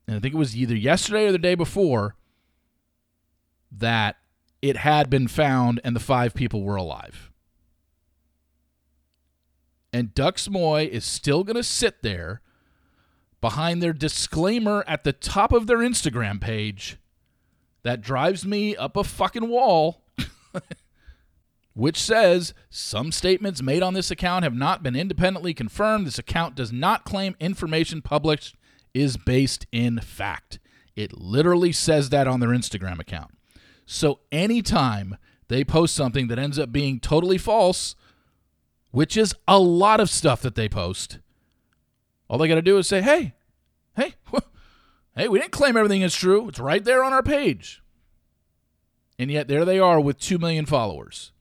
and 0.06 0.16
I 0.16 0.20
think 0.20 0.34
it 0.34 0.38
was 0.38 0.56
either 0.56 0.76
yesterday 0.76 1.26
or 1.26 1.32
the 1.32 1.38
day 1.38 1.54
before, 1.54 2.16
that 3.72 4.16
it 4.60 4.76
had 4.76 5.08
been 5.08 5.26
found 5.26 5.80
and 5.84 5.96
the 5.96 6.00
five 6.00 6.34
people 6.34 6.62
were 6.62 6.76
alive. 6.76 7.30
And 9.92 10.14
DeuxMoi 10.14 10.88
is 10.88 11.04
still 11.04 11.42
going 11.42 11.56
to 11.56 11.64
sit 11.64 12.02
there 12.02 12.42
behind 13.40 13.82
their 13.82 13.92
disclaimer 13.92 14.84
at 14.86 15.04
the 15.04 15.12
top 15.12 15.52
of 15.52 15.66
their 15.66 15.78
Instagram 15.78 16.40
page 16.40 16.98
that 17.82 18.00
drives 18.00 18.44
me 18.44 18.76
up 18.76 18.96
a 18.96 19.04
fucking 19.04 19.48
wall, 19.48 20.04
which 21.74 21.98
says 21.98 22.52
some 22.68 23.12
statements 23.12 23.62
made 23.62 23.82
on 23.82 23.94
this 23.94 24.10
account 24.10 24.44
have 24.44 24.54
not 24.54 24.82
been 24.82 24.96
independently 24.96 25.54
confirmed. 25.54 26.06
This 26.06 26.18
account 26.18 26.54
does 26.54 26.72
not 26.72 27.04
claim 27.04 27.36
information 27.40 28.02
published 28.02 28.56
is 28.92 29.16
based 29.16 29.66
in 29.72 30.00
fact. 30.00 30.58
It 30.96 31.16
literally 31.18 31.72
says 31.72 32.10
that 32.10 32.26
on 32.26 32.40
their 32.40 32.50
Instagram 32.50 32.98
account. 32.98 33.30
So 33.86 34.20
anytime 34.30 35.16
they 35.48 35.64
post 35.64 35.94
something 35.94 36.28
that 36.28 36.38
ends 36.38 36.58
up 36.58 36.72
being 36.72 37.00
totally 37.00 37.38
false, 37.38 37.94
which 38.90 39.16
is 39.16 39.34
a 39.48 39.58
lot 39.58 40.00
of 40.00 40.10
stuff 40.10 40.42
that 40.42 40.54
they 40.54 40.68
post, 40.68 41.18
all 42.28 42.38
they 42.38 42.48
got 42.48 42.56
to 42.56 42.62
do 42.62 42.78
is 42.78 42.86
say, 42.86 43.00
hey, 43.00 43.34
hey, 43.96 44.14
Hey, 45.20 45.28
we 45.28 45.38
didn't 45.38 45.52
claim 45.52 45.76
everything 45.76 46.00
is 46.00 46.16
true. 46.16 46.48
It's 46.48 46.58
right 46.58 46.82
there 46.82 47.04
on 47.04 47.12
our 47.12 47.22
page. 47.22 47.82
And 49.18 49.30
yet 49.30 49.48
there 49.48 49.66
they 49.66 49.78
are 49.78 50.00
with 50.00 50.18
2 50.18 50.38
million 50.38 50.64
followers. 50.64 51.32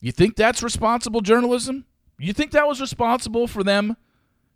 You 0.00 0.10
think 0.10 0.34
that's 0.34 0.60
responsible 0.60 1.20
journalism? 1.20 1.84
You 2.18 2.32
think 2.32 2.50
that 2.50 2.66
was 2.66 2.80
responsible 2.80 3.46
for 3.46 3.62
them 3.62 3.96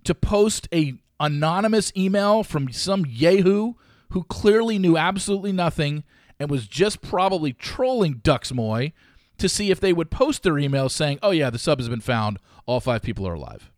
to 0.03 0.17
post 0.17 0.67
a 0.75 0.95
anonymous 1.21 1.93
email 1.97 2.43
from 2.43 2.73
some 2.73 3.07
yahoo 3.07 3.75
who 4.09 4.25
clearly 4.25 4.77
knew 4.77 4.97
absolutely 4.97 5.53
nothing 5.53 6.03
and 6.41 6.50
was 6.50 6.67
just 6.67 7.00
probably 7.00 7.53
trolling 7.53 8.17
DeuxMoi 8.17 8.93
to 9.39 9.49
see 9.49 9.71
if 9.71 9.79
they 9.79 9.93
would 9.93 10.11
post 10.11 10.43
their 10.43 10.59
email 10.59 10.89
saying, 10.89 11.21
"Oh 11.23 11.31
yeah, 11.31 11.50
the 11.50 11.59
sub 11.59 11.79
has 11.79 11.89
been 11.89 12.00
found. 12.00 12.41
All 12.67 12.81
five 12.81 13.03
people 13.03 13.29
are 13.29 13.35
alive." 13.35 13.71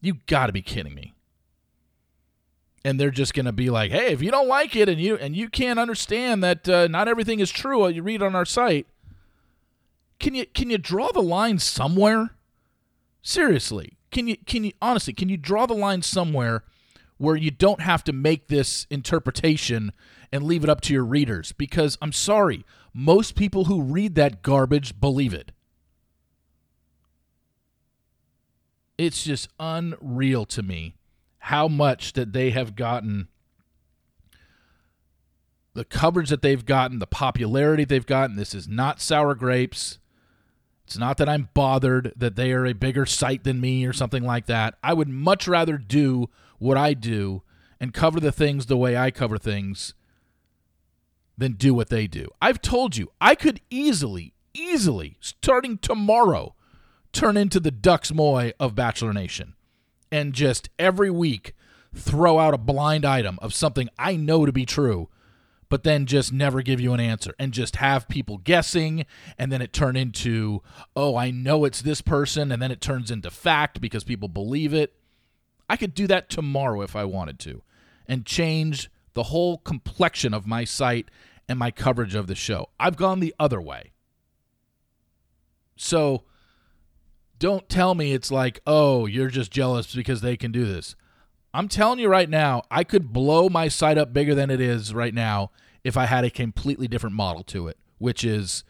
You 0.00 0.18
got 0.26 0.46
to 0.46 0.52
be 0.52 0.62
kidding 0.62 0.94
me 0.94 1.15
and 2.86 3.00
they're 3.00 3.10
just 3.10 3.34
going 3.34 3.46
to 3.46 3.52
be 3.52 3.68
like, 3.68 3.90
"Hey, 3.90 4.12
if 4.12 4.22
you 4.22 4.30
don't 4.30 4.46
like 4.46 4.76
it 4.76 4.88
and 4.88 5.00
you 5.00 5.16
and 5.16 5.34
you 5.34 5.48
can't 5.48 5.80
understand 5.80 6.42
that 6.44 6.68
uh, 6.68 6.86
not 6.86 7.08
everything 7.08 7.40
is 7.40 7.50
true 7.50 7.88
you 7.88 8.00
read 8.00 8.22
on 8.22 8.36
our 8.36 8.44
site, 8.44 8.86
can 10.20 10.36
you 10.36 10.46
can 10.46 10.70
you 10.70 10.78
draw 10.78 11.10
the 11.10 11.20
line 11.20 11.58
somewhere? 11.58 12.30
Seriously, 13.22 13.98
can 14.12 14.28
you 14.28 14.36
can 14.46 14.62
you 14.62 14.72
honestly 14.80 15.12
can 15.12 15.28
you 15.28 15.36
draw 15.36 15.66
the 15.66 15.74
line 15.74 16.02
somewhere 16.02 16.62
where 17.18 17.34
you 17.34 17.50
don't 17.50 17.80
have 17.80 18.04
to 18.04 18.12
make 18.12 18.46
this 18.46 18.86
interpretation 18.88 19.92
and 20.30 20.44
leave 20.44 20.62
it 20.62 20.70
up 20.70 20.80
to 20.82 20.92
your 20.92 21.04
readers? 21.04 21.50
Because 21.50 21.98
I'm 22.00 22.12
sorry, 22.12 22.64
most 22.94 23.34
people 23.34 23.64
who 23.64 23.82
read 23.82 24.14
that 24.14 24.42
garbage 24.42 25.00
believe 25.00 25.34
it. 25.34 25.50
It's 28.96 29.24
just 29.24 29.48
unreal 29.58 30.46
to 30.46 30.62
me 30.62 30.94
how 31.46 31.68
much 31.68 32.12
that 32.14 32.32
they 32.32 32.50
have 32.50 32.74
gotten 32.74 33.28
the 35.74 35.84
coverage 35.84 36.28
that 36.28 36.42
they've 36.42 36.64
gotten, 36.64 36.98
the 36.98 37.06
popularity 37.06 37.84
they've 37.84 38.04
gotten. 38.04 38.34
This 38.34 38.52
is 38.52 38.66
not 38.66 39.00
sour 39.00 39.36
grapes. 39.36 40.00
It's 40.84 40.98
not 40.98 41.18
that 41.18 41.28
I'm 41.28 41.50
bothered 41.54 42.12
that 42.16 42.34
they 42.34 42.50
are 42.50 42.66
a 42.66 42.72
bigger 42.72 43.06
site 43.06 43.44
than 43.44 43.60
me 43.60 43.84
or 43.84 43.92
something 43.92 44.24
like 44.24 44.46
that. 44.46 44.76
I 44.82 44.92
would 44.92 45.08
much 45.08 45.46
rather 45.46 45.78
do 45.78 46.30
what 46.58 46.76
I 46.76 46.94
do 46.94 47.42
and 47.78 47.94
cover 47.94 48.18
the 48.18 48.32
things 48.32 48.66
the 48.66 48.76
way 48.76 48.96
I 48.96 49.12
cover 49.12 49.38
things 49.38 49.94
than 51.38 51.52
do 51.52 51.74
what 51.74 51.90
they 51.90 52.08
do. 52.08 52.26
I've 52.42 52.60
told 52.60 52.96
you, 52.96 53.12
I 53.20 53.36
could 53.36 53.60
easily, 53.70 54.34
easily, 54.52 55.16
starting 55.20 55.78
tomorrow, 55.78 56.56
turn 57.12 57.36
into 57.36 57.60
the 57.60 57.70
DeuxMoi 57.70 58.52
of 58.58 58.74
Bachelor 58.74 59.12
Nation 59.12 59.55
and 60.16 60.32
just 60.32 60.70
every 60.78 61.10
week 61.10 61.54
throw 61.94 62.38
out 62.38 62.54
a 62.54 62.58
blind 62.58 63.04
item 63.04 63.38
of 63.42 63.52
something 63.52 63.90
I 63.98 64.16
know 64.16 64.46
to 64.46 64.52
be 64.52 64.64
true, 64.64 65.10
but 65.68 65.82
then 65.82 66.06
just 66.06 66.32
never 66.32 66.62
give 66.62 66.80
you 66.80 66.94
an 66.94 67.00
answer 67.00 67.34
and 67.38 67.52
just 67.52 67.76
have 67.76 68.08
people 68.08 68.38
guessing. 68.38 69.04
And 69.36 69.52
then 69.52 69.60
it 69.60 69.74
turn 69.74 69.94
into, 69.94 70.62
oh, 70.96 71.16
I 71.16 71.30
know 71.30 71.66
it's 71.66 71.82
this 71.82 72.00
person. 72.00 72.50
And 72.50 72.62
then 72.62 72.70
it 72.70 72.80
turns 72.80 73.10
into 73.10 73.30
fact 73.30 73.78
because 73.78 74.04
people 74.04 74.28
believe 74.28 74.72
it. 74.72 74.94
I 75.68 75.76
could 75.76 75.92
do 75.92 76.06
that 76.06 76.30
tomorrow 76.30 76.80
if 76.80 76.96
I 76.96 77.04
wanted 77.04 77.38
to 77.40 77.62
and 78.08 78.24
change 78.24 78.90
the 79.12 79.24
whole 79.24 79.58
complexion 79.58 80.32
of 80.32 80.46
my 80.46 80.64
site 80.64 81.10
and 81.46 81.58
my 81.58 81.70
coverage 81.70 82.14
of 82.14 82.26
the 82.26 82.34
show. 82.34 82.70
I've 82.80 82.96
gone 82.96 83.20
the 83.20 83.34
other 83.38 83.60
way. 83.60 83.92
So, 85.76 86.24
don't 87.38 87.68
tell 87.68 87.94
me 87.94 88.12
it's 88.12 88.30
like, 88.30 88.60
oh, 88.66 89.06
you're 89.06 89.28
just 89.28 89.50
jealous 89.50 89.94
because 89.94 90.20
they 90.20 90.36
can 90.36 90.52
do 90.52 90.64
this. 90.64 90.96
I'm 91.52 91.68
telling 91.68 91.98
you 91.98 92.08
right 92.08 92.28
now, 92.28 92.62
I 92.70 92.84
could 92.84 93.12
blow 93.12 93.48
my 93.48 93.68
site 93.68 93.98
up 93.98 94.12
bigger 94.12 94.34
than 94.34 94.50
it 94.50 94.60
is 94.60 94.94
right 94.94 95.14
now 95.14 95.50
if 95.84 95.96
I 95.96 96.06
had 96.06 96.24
a 96.24 96.30
completely 96.30 96.88
different 96.88 97.16
model 97.16 97.42
to 97.44 97.68
it, 97.68 97.78
which 97.98 98.24
is 98.24 98.64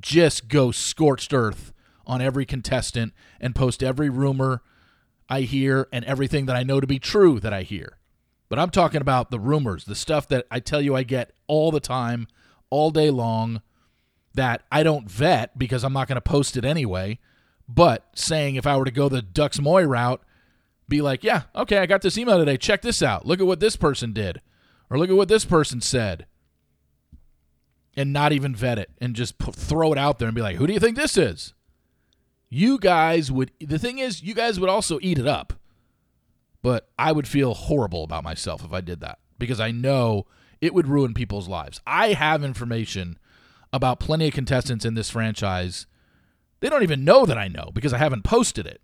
just 0.00 0.48
go 0.48 0.70
scorched 0.70 1.32
earth 1.32 1.72
on 2.06 2.20
every 2.20 2.44
contestant 2.44 3.12
and 3.40 3.54
post 3.54 3.82
every 3.82 4.10
rumor 4.10 4.62
I 5.28 5.42
hear 5.42 5.88
and 5.92 6.04
everything 6.04 6.46
that 6.46 6.56
I 6.56 6.62
know 6.62 6.80
to 6.80 6.86
be 6.86 6.98
true 6.98 7.38
that 7.40 7.52
I 7.52 7.62
hear. 7.62 7.96
But 8.48 8.58
I'm 8.58 8.70
talking 8.70 9.00
about 9.00 9.30
the 9.30 9.40
rumors, 9.40 9.84
the 9.84 9.94
stuff 9.94 10.28
that 10.28 10.46
I 10.50 10.60
tell 10.60 10.82
you 10.82 10.94
I 10.94 11.04
get 11.04 11.32
all 11.46 11.70
the 11.70 11.80
time, 11.80 12.26
all 12.70 12.90
day 12.90 13.10
long, 13.10 13.62
that 14.34 14.62
I 14.70 14.82
don't 14.82 15.10
vet 15.10 15.58
because 15.58 15.84
I'm 15.84 15.92
not 15.92 16.08
going 16.08 16.16
to 16.16 16.20
post 16.20 16.56
it 16.56 16.64
anyway 16.64 17.18
but 17.74 18.08
saying 18.14 18.56
if 18.56 18.66
I 18.66 18.76
were 18.76 18.84
to 18.84 18.90
go 18.90 19.08
the 19.08 19.22
DeuxMoi 19.22 19.88
route, 19.88 20.22
be 20.88 21.00
like, 21.00 21.24
yeah, 21.24 21.42
okay, 21.54 21.78
I 21.78 21.86
got 21.86 22.02
this 22.02 22.18
email 22.18 22.38
today. 22.38 22.56
Check 22.56 22.82
this 22.82 23.02
out. 23.02 23.26
Look 23.26 23.40
at 23.40 23.46
what 23.46 23.60
this 23.60 23.76
person 23.76 24.12
did, 24.12 24.40
or 24.90 24.98
look 24.98 25.08
at 25.08 25.16
what 25.16 25.28
this 25.28 25.44
person 25.44 25.80
said, 25.80 26.26
and 27.96 28.12
not 28.12 28.32
even 28.32 28.54
vet 28.54 28.78
it 28.78 28.90
and 29.00 29.14
just 29.14 29.38
put, 29.38 29.54
throw 29.54 29.92
it 29.92 29.98
out 29.98 30.18
there 30.18 30.28
and 30.28 30.34
be 30.34 30.42
like, 30.42 30.56
who 30.56 30.66
do 30.66 30.72
you 30.72 30.80
think 30.80 30.96
this 30.96 31.16
is? 31.16 31.54
You 32.48 32.78
guys 32.78 33.32
would. 33.32 33.52
The 33.60 33.78
thing 33.78 33.98
is, 33.98 34.22
you 34.22 34.34
guys 34.34 34.60
would 34.60 34.68
also 34.68 34.98
eat 35.00 35.18
it 35.18 35.26
up, 35.26 35.54
but 36.62 36.90
I 36.98 37.12
would 37.12 37.28
feel 37.28 37.54
horrible 37.54 38.04
about 38.04 38.24
myself 38.24 38.64
if 38.64 38.72
I 38.72 38.82
did 38.82 39.00
that 39.00 39.18
because 39.38 39.60
I 39.60 39.70
know 39.70 40.26
it 40.60 40.74
would 40.74 40.86
ruin 40.86 41.14
people's 41.14 41.48
lives. 41.48 41.80
I 41.86 42.12
have 42.12 42.44
information 42.44 43.18
about 43.72 44.00
plenty 44.00 44.28
of 44.28 44.34
contestants 44.34 44.84
in 44.84 44.94
this 44.94 45.08
franchise 45.08 45.86
they 46.62 46.68
don't 46.68 46.84
even 46.84 47.04
know 47.04 47.26
that 47.26 47.36
I 47.36 47.48
know 47.48 47.72
because 47.74 47.92
I 47.92 47.98
haven't 47.98 48.22
posted 48.22 48.66
it. 48.68 48.80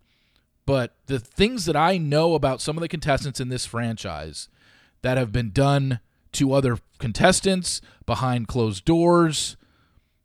But 0.66 0.96
the 1.06 1.20
things 1.20 1.64
that 1.66 1.76
I 1.76 1.96
know 1.96 2.34
about 2.34 2.60
some 2.60 2.76
of 2.76 2.80
the 2.80 2.88
contestants 2.88 3.38
in 3.40 3.50
this 3.50 3.64
franchise 3.66 4.48
that 5.02 5.16
have 5.16 5.30
been 5.30 5.52
done 5.52 6.00
to 6.32 6.52
other 6.52 6.78
contestants 6.98 7.80
behind 8.04 8.48
closed 8.48 8.84
doors, 8.84 9.56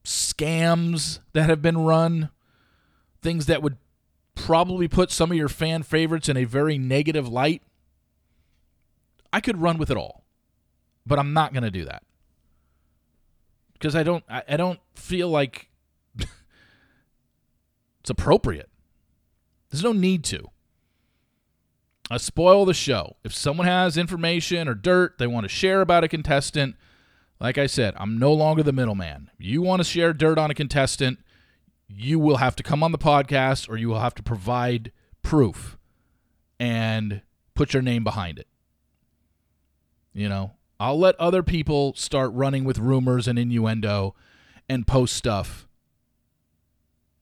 scams 0.04 1.20
that 1.34 1.48
have 1.48 1.62
been 1.62 1.78
run, 1.78 2.32
things 3.22 3.46
that 3.46 3.62
would 3.62 3.78
probably 4.34 4.88
put 4.88 5.12
some 5.12 5.30
of 5.30 5.38
your 5.38 5.48
fan 5.48 5.84
favorites 5.84 6.28
in 6.28 6.36
a 6.36 6.46
very 6.46 6.80
negative 6.80 7.30
light. 7.30 7.62
I 9.32 9.40
could 9.42 9.62
run 9.62 9.78
with 9.78 9.92
it 9.92 9.98
all. 9.98 10.24
but 11.06 11.20
I'm 11.20 11.34
not 11.34 11.54
going 11.54 11.64
to 11.64 11.72
do 11.72 11.86
that 11.86 12.04
because 13.74 13.96
I 13.96 14.04
don't 14.04 14.24
I, 14.30 14.44
I 14.50 14.58
don't 14.58 14.80
feel 14.96 15.30
like 15.30 15.70
appropriate. 18.10 18.70
There's 19.70 19.84
no 19.84 19.94
need 19.94 20.24
to. 20.26 20.50
I 22.12 22.18
spoil 22.18 22.66
the 22.66 22.74
show. 22.74 23.16
If 23.24 23.34
someone 23.34 23.66
has 23.66 23.98
information 23.98 24.68
or 24.68 24.76
dirt 24.76 25.18
they 25.18 25.28
want 25.28 25.46
to 25.46 25.50
share 25.50 25.82
about 25.82 26.04
a 26.04 26.08
contestant, 26.08 26.76
like 27.40 27.58
I 27.58 27.66
said, 27.66 27.94
I'm 27.98 28.20
no 28.20 28.34
longer 28.34 28.62
the 28.64 28.72
middleman. 28.72 29.32
You 29.38 29.62
want 29.62 29.80
to 29.80 29.84
share 29.84 30.14
dirt 30.14 30.38
on 30.38 30.52
a 30.52 30.54
contestant, 30.54 31.20
you 31.88 32.20
will 32.20 32.38
have 32.38 32.56
to 32.58 32.64
come 32.64 32.84
on 32.84 32.92
the 32.92 32.98
podcast 32.98 33.70
or 33.70 33.78
you 33.78 33.90
will 33.90 34.00
have 34.00 34.16
to 34.16 34.24
provide 34.24 34.92
proof 35.22 35.78
and 36.60 37.22
put 37.56 37.74
your 37.74 37.82
name 37.82 38.04
behind 38.04 38.40
it. 38.40 38.48
You 40.14 40.30
know, 40.30 40.52
I'll 40.80 41.00
let 41.00 41.16
other 41.16 41.44
people 41.44 41.94
start 41.96 42.32
running 42.34 42.64
with 42.64 42.78
rumors 42.78 43.28
and 43.28 43.40
innuendo 43.40 44.16
and 44.70 44.86
post 44.86 45.16
stuff 45.16 45.68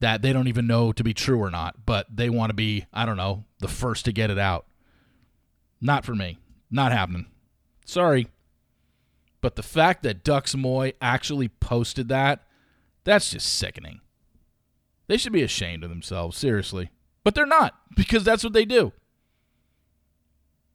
that 0.02 0.20
they 0.20 0.32
don't 0.32 0.48
even 0.48 0.66
know 0.66 0.90
to 0.90 1.04
be 1.04 1.14
true 1.14 1.38
or 1.38 1.48
not, 1.48 1.86
but 1.86 2.08
they 2.12 2.28
want 2.28 2.50
to 2.50 2.54
be, 2.54 2.86
I 2.92 3.06
don't 3.06 3.16
know, 3.16 3.44
the 3.60 3.68
first 3.68 4.04
to 4.06 4.12
get 4.12 4.30
it 4.30 4.38
out. 4.38 4.66
Not 5.80 6.04
for 6.04 6.12
me. 6.12 6.38
Not 6.72 6.90
happening. 6.90 7.26
Sorry. 7.86 8.26
But 9.40 9.54
the 9.54 9.62
fact 9.62 10.02
that 10.02 10.24
DeuxMoi 10.24 10.94
actually 11.00 11.48
posted 11.48 12.08
that, 12.08 12.44
that's 13.04 13.30
just 13.30 13.46
sickening. 13.46 14.00
They 15.06 15.16
should 15.16 15.32
be 15.32 15.42
ashamed 15.42 15.84
of 15.84 15.90
themselves, 15.90 16.36
seriously. 16.36 16.90
But 17.22 17.36
they're 17.36 17.46
not, 17.46 17.74
because 17.94 18.24
that's 18.24 18.42
what 18.42 18.54
they 18.54 18.64
do. 18.64 18.92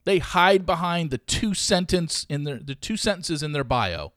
They 0.06 0.20
hide 0.20 0.66
behind 0.66 1.10
the 1.10 1.18
two 1.18 1.54
sentence 1.54 2.26
in 2.30 2.46
their 2.46 2.60
the 2.60 2.76
two 2.76 2.96
sentences 2.96 3.44
in 3.44 3.52
their 3.52 3.66
bio 3.66 4.14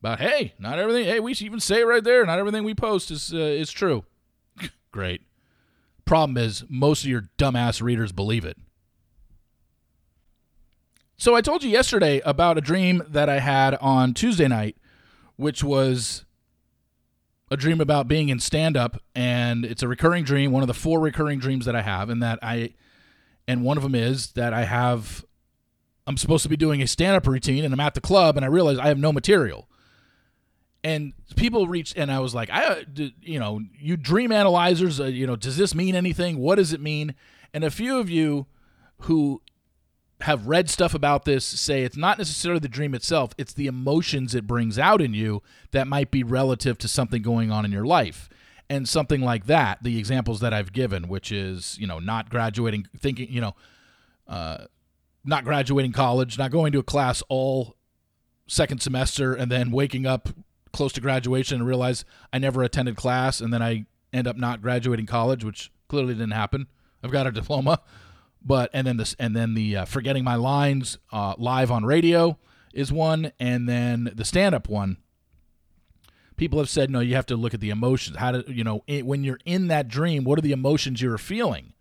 about 0.00 0.20
hey, 0.20 0.54
not 0.58 0.78
everything. 0.78 1.04
Hey, 1.04 1.20
we 1.20 1.34
should 1.34 1.44
even 1.44 1.60
say 1.60 1.82
right 1.82 2.02
there. 2.02 2.24
Not 2.24 2.38
everything 2.38 2.64
we 2.64 2.74
post 2.74 3.10
is 3.10 3.34
uh, 3.34 3.36
is 3.36 3.70
true. 3.70 4.04
Great. 4.92 5.22
Problem 6.04 6.36
is, 6.36 6.64
most 6.68 7.04
of 7.04 7.10
your 7.10 7.24
dumbass 7.36 7.82
readers 7.82 8.12
believe 8.12 8.44
it. 8.44 8.56
So 11.16 11.34
I 11.34 11.40
told 11.40 11.64
you 11.64 11.70
yesterday 11.70 12.20
about 12.24 12.58
a 12.58 12.60
dream 12.60 13.02
that 13.08 13.28
I 13.28 13.40
had 13.40 13.74
on 13.80 14.14
Tuesday 14.14 14.46
night, 14.46 14.76
which 15.36 15.64
was 15.64 16.24
a 17.50 17.56
dream 17.56 17.80
about 17.80 18.08
being 18.08 18.28
in 18.28 18.38
stand 18.38 18.76
up 18.76 19.02
and 19.14 19.64
it's 19.64 19.82
a 19.82 19.88
recurring 19.88 20.24
dream, 20.24 20.52
one 20.52 20.62
of 20.62 20.68
the 20.68 20.74
four 20.74 21.00
recurring 21.00 21.40
dreams 21.40 21.64
that 21.64 21.74
I 21.74 21.82
have 21.82 22.08
and 22.08 22.22
that 22.22 22.38
I 22.42 22.74
and 23.48 23.64
one 23.64 23.76
of 23.76 23.82
them 23.82 23.94
is 23.94 24.32
that 24.32 24.52
I 24.52 24.64
have 24.64 25.24
I'm 26.06 26.16
supposed 26.16 26.42
to 26.44 26.48
be 26.48 26.56
doing 26.56 26.80
a 26.82 26.86
stand 26.86 27.16
up 27.16 27.26
routine 27.26 27.64
and 27.64 27.74
I'm 27.74 27.80
at 27.80 27.94
the 27.94 28.00
club 28.00 28.36
and 28.36 28.44
I 28.44 28.48
realize 28.48 28.78
I 28.78 28.88
have 28.88 28.98
no 28.98 29.12
material. 29.12 29.68
And 30.88 31.12
people 31.36 31.68
reached 31.68 31.98
and 31.98 32.10
I 32.10 32.18
was 32.20 32.34
like, 32.34 32.48
I 32.50 32.86
you 33.20 33.38
know, 33.38 33.60
you 33.78 33.98
dream 33.98 34.32
analyzers, 34.32 34.98
uh, 34.98 35.04
you 35.04 35.26
know, 35.26 35.36
does 35.36 35.58
this 35.58 35.74
mean 35.74 35.94
anything? 35.94 36.38
What 36.38 36.54
does 36.54 36.72
it 36.72 36.80
mean? 36.80 37.14
And 37.52 37.62
a 37.62 37.70
few 37.70 37.98
of 37.98 38.08
you 38.08 38.46
who 39.02 39.42
have 40.22 40.46
read 40.46 40.70
stuff 40.70 40.94
about 40.94 41.26
this 41.26 41.44
say 41.44 41.82
it's 41.82 41.98
not 41.98 42.16
necessarily 42.16 42.58
the 42.58 42.70
dream 42.70 42.94
itself, 42.94 43.34
it's 43.36 43.52
the 43.52 43.66
emotions 43.66 44.34
it 44.34 44.46
brings 44.46 44.78
out 44.78 45.02
in 45.02 45.12
you 45.12 45.42
that 45.72 45.86
might 45.86 46.10
be 46.10 46.22
relative 46.22 46.78
to 46.78 46.88
something 46.88 47.20
going 47.20 47.52
on 47.52 47.66
in 47.66 47.70
your 47.70 47.84
life. 47.84 48.30
And 48.70 48.88
something 48.88 49.20
like 49.20 49.44
that, 49.44 49.82
the 49.82 49.98
examples 49.98 50.40
that 50.40 50.54
I've 50.54 50.72
given, 50.72 51.06
which 51.06 51.30
is, 51.30 51.76
you 51.78 51.86
know, 51.86 51.98
not 51.98 52.30
graduating, 52.30 52.86
thinking, 52.96 53.30
you 53.30 53.42
know, 53.42 53.54
uh, 54.26 54.64
not 55.22 55.44
graduating 55.44 55.92
college, 55.92 56.38
not 56.38 56.50
going 56.50 56.72
to 56.72 56.78
a 56.78 56.82
class 56.82 57.22
all 57.28 57.76
second 58.46 58.80
semester, 58.80 59.34
and 59.34 59.52
then 59.52 59.70
waking 59.70 60.06
up 60.06 60.30
close 60.72 60.92
to 60.94 61.00
graduation 61.00 61.58
and 61.58 61.66
realize 61.66 62.04
I 62.32 62.38
never 62.38 62.62
attended 62.62 62.96
class, 62.96 63.40
and 63.40 63.52
then 63.52 63.62
I 63.62 63.86
end 64.12 64.26
up 64.26 64.36
not 64.36 64.62
graduating 64.62 65.06
college, 65.06 65.44
which 65.44 65.70
clearly 65.88 66.14
didn't 66.14 66.32
happen. 66.32 66.66
I've 67.02 67.12
got 67.12 67.26
a 67.26 67.32
diploma 67.32 67.80
but 68.44 68.70
and 68.72 68.86
then 68.86 68.96
this 68.96 69.14
and 69.18 69.34
then 69.34 69.54
the 69.54 69.76
uh, 69.76 69.84
forgetting 69.84 70.24
my 70.24 70.34
lines 70.34 70.98
uh, 71.12 71.34
live 71.38 71.70
on 71.70 71.84
radio 71.84 72.38
is 72.72 72.92
one, 72.92 73.32
and 73.40 73.68
then 73.68 74.10
the 74.14 74.24
stand 74.24 74.54
up 74.54 74.68
one. 74.68 74.98
People 76.36 76.58
have 76.58 76.68
said 76.68 76.90
no, 76.90 77.00
you 77.00 77.14
have 77.14 77.26
to 77.26 77.36
look 77.36 77.54
at 77.54 77.60
the 77.60 77.70
emotions. 77.70 78.16
How 78.16 78.32
do 78.32 78.52
you 78.52 78.64
know 78.64 78.84
it, 78.86 79.04
when 79.04 79.24
you're 79.24 79.40
in 79.44 79.68
that 79.68 79.88
dream, 79.88 80.24
what 80.24 80.38
are 80.38 80.42
the 80.42 80.52
emotions 80.52 81.02
you're 81.02 81.18
feeling? 81.18 81.72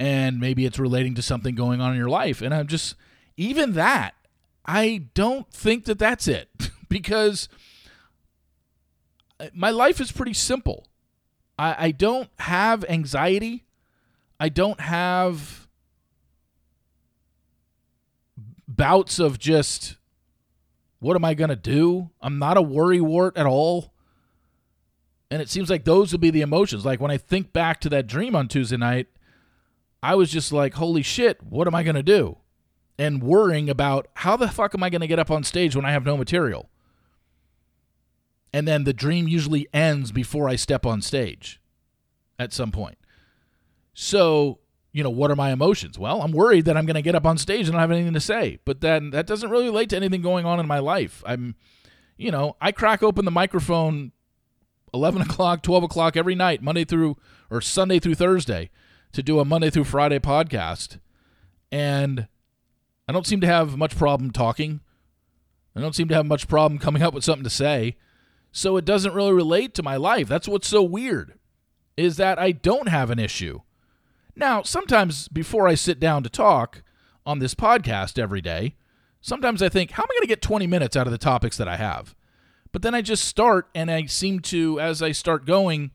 And 0.00 0.40
maybe 0.40 0.66
it's 0.66 0.78
relating 0.78 1.14
to 1.14 1.22
something 1.22 1.54
going 1.54 1.80
on 1.80 1.92
in 1.92 1.98
your 1.98 2.08
life. 2.08 2.42
And 2.42 2.52
I'm 2.52 2.66
just 2.66 2.96
even 3.36 3.74
that 3.74 4.14
I 4.66 5.06
don't 5.14 5.48
think 5.52 5.84
that 5.84 5.98
that's 5.98 6.26
it 6.26 6.48
because 6.92 7.48
uh, 9.40 9.48
my 9.54 9.70
life 9.70 10.00
is 10.00 10.12
pretty 10.12 10.34
simple. 10.34 10.86
I, 11.58 11.86
I 11.86 11.90
don't 11.90 12.28
have 12.38 12.84
anxiety. 12.88 13.64
I 14.38 14.48
don't 14.48 14.80
have 14.80 15.68
bouts 18.66 19.18
of 19.18 19.38
just 19.38 19.96
what 20.98 21.16
am 21.16 21.24
I 21.24 21.34
going 21.34 21.50
to 21.50 21.56
do? 21.56 22.10
I'm 22.20 22.38
not 22.38 22.56
a 22.56 22.62
worry 22.62 23.00
wart 23.00 23.36
at 23.36 23.44
all. 23.44 23.92
And 25.32 25.42
it 25.42 25.48
seems 25.48 25.68
like 25.68 25.84
those 25.84 26.12
would 26.12 26.20
be 26.20 26.30
the 26.30 26.42
emotions. 26.42 26.84
Like 26.84 27.00
when 27.00 27.10
I 27.10 27.16
think 27.16 27.52
back 27.52 27.80
to 27.80 27.88
that 27.88 28.06
dream 28.06 28.36
on 28.36 28.46
Tuesday 28.46 28.76
night, 28.76 29.08
I 30.02 30.14
was 30.14 30.30
just 30.30 30.52
like, 30.52 30.74
holy 30.74 31.02
shit, 31.02 31.42
what 31.42 31.66
am 31.66 31.74
I 31.74 31.82
going 31.82 31.96
to 31.96 32.02
do? 32.04 32.38
And 32.98 33.22
worrying 33.22 33.68
about 33.68 34.08
how 34.14 34.36
the 34.36 34.48
fuck 34.48 34.74
am 34.74 34.82
I 34.82 34.90
going 34.90 35.00
to 35.00 35.06
get 35.08 35.18
up 35.18 35.30
on 35.30 35.42
stage 35.42 35.74
when 35.74 35.84
I 35.84 35.90
have 35.90 36.04
no 36.04 36.16
material? 36.16 36.68
And 38.52 38.68
then 38.68 38.84
the 38.84 38.92
dream 38.92 39.28
usually 39.28 39.66
ends 39.72 40.12
before 40.12 40.48
I 40.48 40.56
step 40.56 40.84
on 40.84 41.00
stage 41.00 41.60
at 42.38 42.52
some 42.52 42.70
point. 42.70 42.98
So, 43.94 44.58
you 44.92 45.02
know, 45.02 45.10
what 45.10 45.30
are 45.30 45.36
my 45.36 45.52
emotions? 45.52 45.98
Well, 45.98 46.22
I'm 46.22 46.32
worried 46.32 46.66
that 46.66 46.76
I'm 46.76 46.84
going 46.84 46.94
to 46.94 47.02
get 47.02 47.14
up 47.14 47.24
on 47.24 47.38
stage 47.38 47.66
and 47.66 47.72
not 47.72 47.80
have 47.80 47.90
anything 47.90 48.12
to 48.12 48.20
say. 48.20 48.58
But 48.64 48.80
then 48.80 49.10
that 49.10 49.26
doesn't 49.26 49.50
really 49.50 49.64
relate 49.66 49.88
to 49.90 49.96
anything 49.96 50.22
going 50.22 50.44
on 50.44 50.60
in 50.60 50.66
my 50.66 50.78
life. 50.78 51.22
I'm, 51.26 51.54
you 52.16 52.30
know, 52.30 52.56
I 52.60 52.72
crack 52.72 53.02
open 53.02 53.24
the 53.24 53.30
microphone 53.30 54.12
11 54.92 55.22
o'clock, 55.28 55.62
12 55.62 55.84
o'clock 55.84 56.16
every 56.16 56.34
night, 56.34 56.62
Monday 56.62 56.84
through, 56.84 57.16
or 57.50 57.60
Sunday 57.60 57.98
through 57.98 58.16
Thursday, 58.16 58.70
to 59.12 59.22
do 59.22 59.40
a 59.40 59.44
Monday 59.44 59.70
through 59.70 59.84
Friday 59.84 60.18
podcast. 60.18 60.98
And 61.70 62.28
I 63.08 63.12
don't 63.12 63.26
seem 63.26 63.40
to 63.40 63.46
have 63.46 63.76
much 63.78 63.96
problem 63.96 64.30
talking. 64.30 64.80
I 65.74 65.80
don't 65.80 65.94
seem 65.94 66.08
to 66.08 66.14
have 66.14 66.26
much 66.26 66.48
problem 66.48 66.78
coming 66.78 67.02
up 67.02 67.14
with 67.14 67.24
something 67.24 67.44
to 67.44 67.50
say. 67.50 67.96
So 68.52 68.76
it 68.76 68.84
doesn't 68.84 69.14
really 69.14 69.32
relate 69.32 69.74
to 69.74 69.82
my 69.82 69.96
life. 69.96 70.28
That's 70.28 70.46
what's 70.46 70.68
so 70.68 70.82
weird, 70.82 71.38
is 71.96 72.16
that 72.18 72.38
I 72.38 72.52
don't 72.52 72.88
have 72.88 73.10
an 73.10 73.18
issue 73.18 73.62
now, 74.34 74.62
sometimes 74.62 75.28
before 75.28 75.68
I 75.68 75.74
sit 75.74 76.00
down 76.00 76.22
to 76.22 76.30
talk 76.30 76.82
on 77.26 77.38
this 77.38 77.54
podcast 77.54 78.18
every 78.18 78.40
day, 78.40 78.76
sometimes 79.20 79.62
I 79.62 79.68
think, 79.68 79.92
how 79.92 80.02
am 80.02 80.08
I 80.10 80.14
going 80.14 80.22
to 80.22 80.26
get 80.28 80.42
20 80.42 80.66
minutes 80.66 80.96
out 80.96 81.06
of 81.06 81.10
the 81.10 81.18
topics 81.18 81.56
that 81.58 81.68
I 81.68 81.76
have? 81.76 82.14
But 82.72 82.82
then 82.82 82.94
I 82.94 83.02
just 83.02 83.24
start, 83.26 83.68
and 83.74 83.90
I 83.90 84.06
seem 84.06 84.40
to, 84.40 84.80
as 84.80 85.02
I 85.02 85.12
start 85.12 85.44
going, 85.44 85.90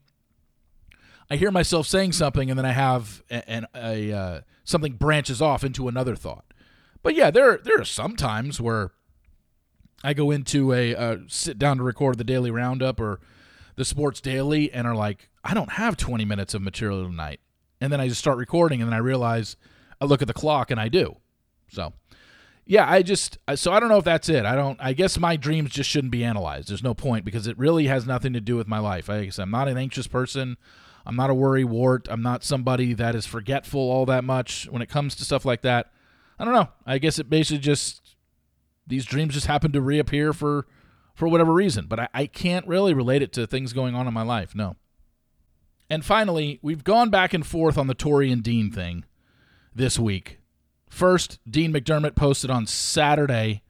I 1.30 1.36
hear 1.36 1.50
myself 1.50 1.88
saying 1.88 2.14
something, 2.14 2.50
and 2.50 2.58
then 2.58 2.66
I 2.66 2.74
have 2.74 3.24
an, 3.30 3.66
a, 3.76 4.14
uh, 4.14 4.42
something 4.64 4.94
branches 4.94 5.42
off 5.42 5.64
into 5.64 5.88
another 5.88 6.16
thought. 6.16 6.46
But 7.02 7.16
yeah, 7.16 7.32
there 7.32 7.58
there 7.58 7.80
are 7.80 7.86
some 7.86 8.16
times 8.16 8.60
where 8.60 8.92
I 10.04 10.14
go 10.14 10.32
into 10.32 10.74
a 10.74 10.96
uh, 10.96 11.18
sit 11.28 11.58
down 11.58 11.78
to 11.78 11.84
record 11.84 12.18
the 12.18 12.24
daily 12.24 12.52
roundup 12.52 13.00
or 13.00 13.20
the 13.76 13.86
sports 13.86 14.22
daily, 14.22 14.72
and 14.72 14.88
are 14.88 14.96
like, 14.96 15.30
I 15.44 15.54
don't 15.54 15.74
have 15.74 15.98
20 15.98 16.26
minutes 16.26 16.54
of 16.54 16.62
material 16.62 17.06
tonight 17.06 17.40
and 17.80 17.92
then 17.92 18.02
I 18.02 18.08
just 18.08 18.20
start 18.20 18.38
recording, 18.38 18.82
and 18.82 18.90
then 18.90 18.96
I 18.96 19.00
realize 19.00 19.56
I 20.02 20.06
look 20.06 20.22
at 20.22 20.28
the 20.28 20.34
clock, 20.34 20.72
and 20.72 20.80
I 20.80 20.90
do. 20.90 21.18
So, 21.70 21.94
yeah, 22.66 22.90
I 22.90 23.02
just 23.02 23.38
so 23.56 23.72
I 23.72 23.80
don't 23.80 23.90
know 23.90 23.98
if 23.98 24.04
that's 24.04 24.30
it. 24.30 24.46
I 24.46 24.56
don't. 24.56 24.80
I 24.82 24.94
guess 24.94 25.20
my 25.20 25.36
dreams 25.36 25.72
just 25.72 25.90
shouldn't 25.90 26.12
be 26.12 26.24
analyzed. 26.24 26.70
There's 26.70 26.84
no 26.84 26.94
point 26.94 27.26
because 27.26 27.48
it 27.48 27.58
really 27.58 27.88
has 27.88 28.06
nothing 28.06 28.34
to 28.34 28.42
do 28.42 28.56
with 28.56 28.68
my 28.68 28.80
life. 28.80 29.10
I 29.10 29.26
guess 29.26 29.40
I'm 29.40 29.52
not 29.52 29.68
an 29.68 29.78
anxious 29.78 30.08
person. 30.08 30.58
I'm 31.06 31.16
not 31.16 31.30
a 31.30 31.34
worry 31.34 31.64
wart. 31.64 32.08
I'm 32.10 32.22
not 32.22 32.44
somebody 32.44 32.94
that 32.94 33.16
is 33.16 33.26
forgetful 33.26 33.80
all 33.80 34.06
that 34.08 34.26
much 34.26 34.68
when 34.70 34.82
it 34.82 34.90
comes 34.90 35.16
to 35.16 35.24
stuff 35.24 35.46
like 35.46 35.62
that. 35.62 35.92
I 36.38 36.44
don't 36.44 36.54
know. 36.54 36.70
I 36.86 36.98
guess 36.98 37.18
it 37.18 37.30
basically 37.30 37.60
just 37.60 38.07
these 38.88 39.06
dreams 39.06 39.34
just 39.34 39.48
happen 39.48 39.72
to 39.74 39.82
reappear 39.82 40.34
for 40.34 40.66
for 41.14 41.28
whatever 41.28 41.54
reason. 41.54 41.88
But 41.88 42.00
I, 42.00 42.08
I 42.14 42.26
can't 42.28 42.68
really 42.68 42.94
relate 42.94 43.22
it 43.22 43.34
to 43.34 43.48
things 43.48 43.74
going 43.74 43.96
on 43.96 44.08
in 44.08 44.14
my 44.14 44.22
life. 44.22 44.56
No. 44.56 44.76
And 45.90 46.04
finally, 46.04 46.60
we've 46.62 46.84
gone 46.84 47.10
back 47.10 47.34
and 47.34 47.46
forth 47.46 47.78
on 47.78 47.88
the 47.88 47.94
Tori 47.94 48.32
and 48.32 48.44
Dean 48.44 48.72
thing 48.72 49.06
this 49.74 49.98
week. 49.98 50.40
First, 50.90 51.40
Dean 51.50 51.74
McDermott 51.74 52.16
posted 52.16 52.50
on 52.50 52.68
Saturday 52.68 53.64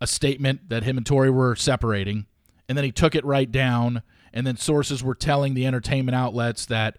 a 0.00 0.06
statement 0.06 0.68
that 0.68 0.84
him 0.84 0.96
and 0.96 1.06
Tori 1.06 1.30
were 1.30 1.56
separating, 1.56 2.26
and 2.68 2.76
then 2.76 2.84
he 2.84 2.92
took 2.92 3.14
it 3.14 3.24
right 3.24 3.50
down. 3.50 4.02
And 4.32 4.46
then 4.46 4.56
sources 4.56 5.02
were 5.02 5.14
telling 5.14 5.54
the 5.54 5.66
entertainment 5.66 6.14
outlets 6.14 6.66
that 6.66 6.98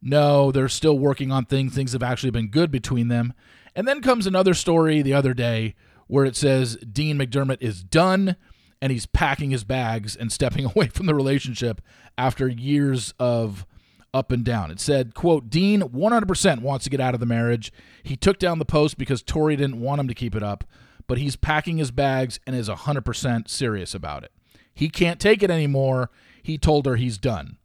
no, 0.00 0.50
they're 0.52 0.68
still 0.68 0.98
working 0.98 1.30
on 1.30 1.44
things. 1.44 1.74
Things 1.74 1.92
have 1.92 2.02
actually 2.02 2.30
been 2.30 2.48
good 2.48 2.70
between 2.70 3.08
them. 3.08 3.34
And 3.74 3.86
then 3.86 4.00
comes 4.00 4.26
another 4.26 4.54
story 4.54 5.02
the 5.02 5.14
other 5.14 5.34
day 5.34 5.74
where 6.12 6.26
it 6.26 6.36
says 6.36 6.76
Dean 6.76 7.18
McDermott 7.18 7.56
is 7.62 7.82
done 7.82 8.36
and 8.82 8.92
he's 8.92 9.06
packing 9.06 9.50
his 9.50 9.64
bags 9.64 10.14
and 10.14 10.30
stepping 10.30 10.66
away 10.76 10.88
from 10.88 11.06
the 11.06 11.14
relationship 11.14 11.80
after 12.18 12.46
years 12.46 13.14
of 13.18 13.64
up 14.12 14.30
and 14.30 14.44
down. 14.44 14.70
It 14.70 14.78
said, 14.78 15.14
quote, 15.14 15.48
Dean 15.48 15.80
100% 15.80 16.60
wants 16.60 16.84
to 16.84 16.90
get 16.90 17.00
out 17.00 17.14
of 17.14 17.20
the 17.20 17.24
marriage. 17.24 17.72
He 18.02 18.14
took 18.14 18.38
down 18.38 18.58
the 18.58 18.66
post 18.66 18.98
because 18.98 19.22
Tori 19.22 19.56
didn't 19.56 19.80
want 19.80 20.02
him 20.02 20.08
to 20.08 20.12
keep 20.12 20.34
it 20.34 20.42
up, 20.42 20.64
but 21.06 21.16
he's 21.16 21.34
packing 21.34 21.78
his 21.78 21.90
bags 21.90 22.38
and 22.46 22.54
is 22.54 22.68
100% 22.68 23.48
serious 23.48 23.94
about 23.94 24.22
it. 24.22 24.32
He 24.74 24.90
can't 24.90 25.18
take 25.18 25.42
it 25.42 25.50
anymore. 25.50 26.10
He 26.42 26.58
told 26.58 26.84
her 26.84 26.96
he's 26.96 27.16
done. 27.16 27.56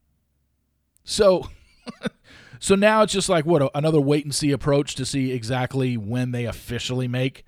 So 1.03 1.49
so 2.61 2.75
now 2.75 3.01
it's 3.01 3.11
just 3.11 3.27
like 3.27 3.45
what 3.45 3.69
another 3.75 3.99
wait 3.99 4.23
and 4.23 4.33
see 4.33 4.51
approach 4.51 4.95
to 4.95 5.05
see 5.05 5.33
exactly 5.33 5.97
when 5.97 6.31
they 6.31 6.45
officially 6.45 7.09
make 7.09 7.43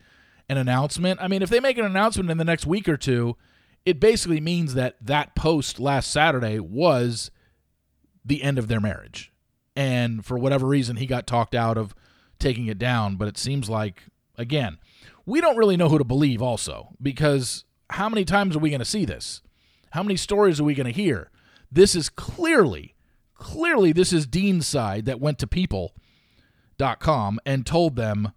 an 0.50 0.58
announcement. 0.58 1.22
I 1.22 1.28
mean, 1.28 1.42
if 1.42 1.50
they 1.50 1.60
make 1.60 1.78
an 1.78 1.86
announcement 1.86 2.30
in 2.30 2.38
the 2.38 2.44
next 2.44 2.66
week 2.66 2.90
or 2.90 2.98
two, 2.98 3.38
it 3.86 4.00
basically 4.00 4.42
means 4.42 4.74
that 4.74 4.96
that 5.02 5.36
post 5.36 5.80
last 5.80 6.12
Saturday 6.12 6.60
was 6.60 7.32
the 8.26 8.44
end 8.44 8.58
of 8.58 8.68
their 8.68 8.82
marriage. 8.82 9.32
And 9.76 10.26
for 10.26 10.38
whatever 10.38 10.68
reason, 10.68 10.98
he 10.98 11.06
got 11.06 11.28
talked 11.28 11.56
out 11.56 11.78
of 11.78 11.96
taking 12.40 12.68
it 12.68 12.78
down. 12.78 13.16
But 13.16 13.28
it 13.28 13.38
seems 13.38 13.70
like, 13.70 14.04
again, 14.38 14.78
we 15.26 15.40
don't 15.40 15.58
really 15.58 15.78
know 15.78 15.90
who 15.90 15.98
to 15.98 16.04
believe, 16.04 16.42
also, 16.42 16.90
because 17.02 17.64
how 17.92 18.10
many 18.10 18.26
times 18.26 18.56
are 18.56 18.60
we 18.60 18.70
going 18.70 18.80
to 18.80 18.86
see 18.86 19.06
this? 19.06 19.42
How 19.92 20.04
many 20.04 20.18
stories 20.18 20.60
are 20.60 20.66
we 20.66 20.76
going 20.76 20.88
to 20.88 20.92
hear? 20.92 21.32
This 21.72 21.96
is 21.96 22.10
clearly, 22.10 22.96
clearly, 23.36 23.92
this 23.92 24.12
is 24.12 24.26
Dean's 24.26 24.68
side 24.68 25.06
that 25.06 25.20
went 25.20 25.40
to 25.40 25.48
people.com 25.48 27.40
and 27.46 27.66
told 27.66 27.96
them 27.96 28.32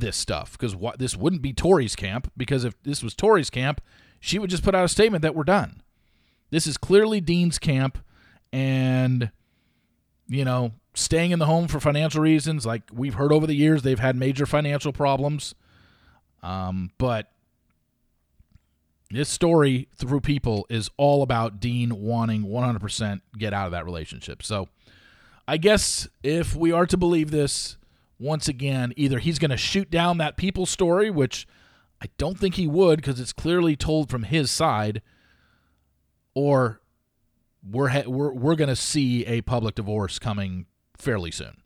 this 0.00 0.16
stuff 0.16 0.52
because 0.52 0.74
what 0.74 0.98
this 0.98 1.16
wouldn't 1.16 1.42
be 1.42 1.52
Tori's 1.52 1.96
camp 1.96 2.30
because 2.36 2.64
if 2.64 2.80
this 2.82 3.02
was 3.02 3.14
Tori's 3.14 3.50
camp, 3.50 3.80
she 4.20 4.38
would 4.38 4.50
just 4.50 4.62
put 4.62 4.74
out 4.74 4.84
a 4.84 4.88
statement 4.88 5.22
that 5.22 5.34
we're 5.34 5.44
done. 5.44 5.82
This 6.50 6.66
is 6.66 6.76
clearly 6.76 7.20
Dean's 7.20 7.58
camp 7.58 7.98
and 8.52 9.30
you 10.28 10.44
know, 10.44 10.72
staying 10.94 11.30
in 11.30 11.38
the 11.38 11.46
home 11.46 11.68
for 11.68 11.80
financial 11.80 12.20
reasons 12.20 12.66
like 12.66 12.82
we've 12.92 13.14
heard 13.14 13.32
over 13.32 13.46
the 13.46 13.54
years 13.54 13.82
they've 13.82 13.98
had 13.98 14.16
major 14.16 14.46
financial 14.46 14.92
problems. 14.92 15.54
Um, 16.42 16.90
but 16.98 17.30
this 19.10 19.28
story 19.28 19.88
through 19.96 20.20
people 20.20 20.66
is 20.68 20.90
all 20.96 21.22
about 21.22 21.60
Dean 21.60 22.02
wanting 22.02 22.44
100% 22.44 23.20
get 23.38 23.54
out 23.54 23.66
of 23.66 23.72
that 23.72 23.84
relationship. 23.84 24.42
So 24.42 24.68
I 25.46 25.56
guess 25.56 26.08
if 26.22 26.54
we 26.54 26.72
are 26.72 26.84
to 26.86 26.96
believe 26.96 27.30
this, 27.30 27.77
once 28.18 28.48
again, 28.48 28.92
either 28.96 29.18
he's 29.18 29.38
going 29.38 29.50
to 29.50 29.56
shoot 29.56 29.90
down 29.90 30.18
that 30.18 30.36
people 30.36 30.66
story, 30.66 31.10
which 31.10 31.46
I 32.02 32.06
don't 32.18 32.38
think 32.38 32.54
he 32.54 32.66
would 32.66 32.96
because 32.96 33.20
it's 33.20 33.32
clearly 33.32 33.76
told 33.76 34.10
from 34.10 34.24
his 34.24 34.50
side, 34.50 35.02
or 36.34 36.80
we're 37.68 37.88
ha- 37.88 38.08
we're 38.08 38.32
we're 38.32 38.56
going 38.56 38.68
to 38.68 38.76
see 38.76 39.24
a 39.26 39.40
public 39.42 39.74
divorce 39.74 40.18
coming 40.18 40.66
fairly 40.96 41.30
soon. 41.30 41.62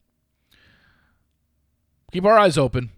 Keep 2.12 2.25
our 2.25 2.38
eyes 2.38 2.59
open. 2.59 2.91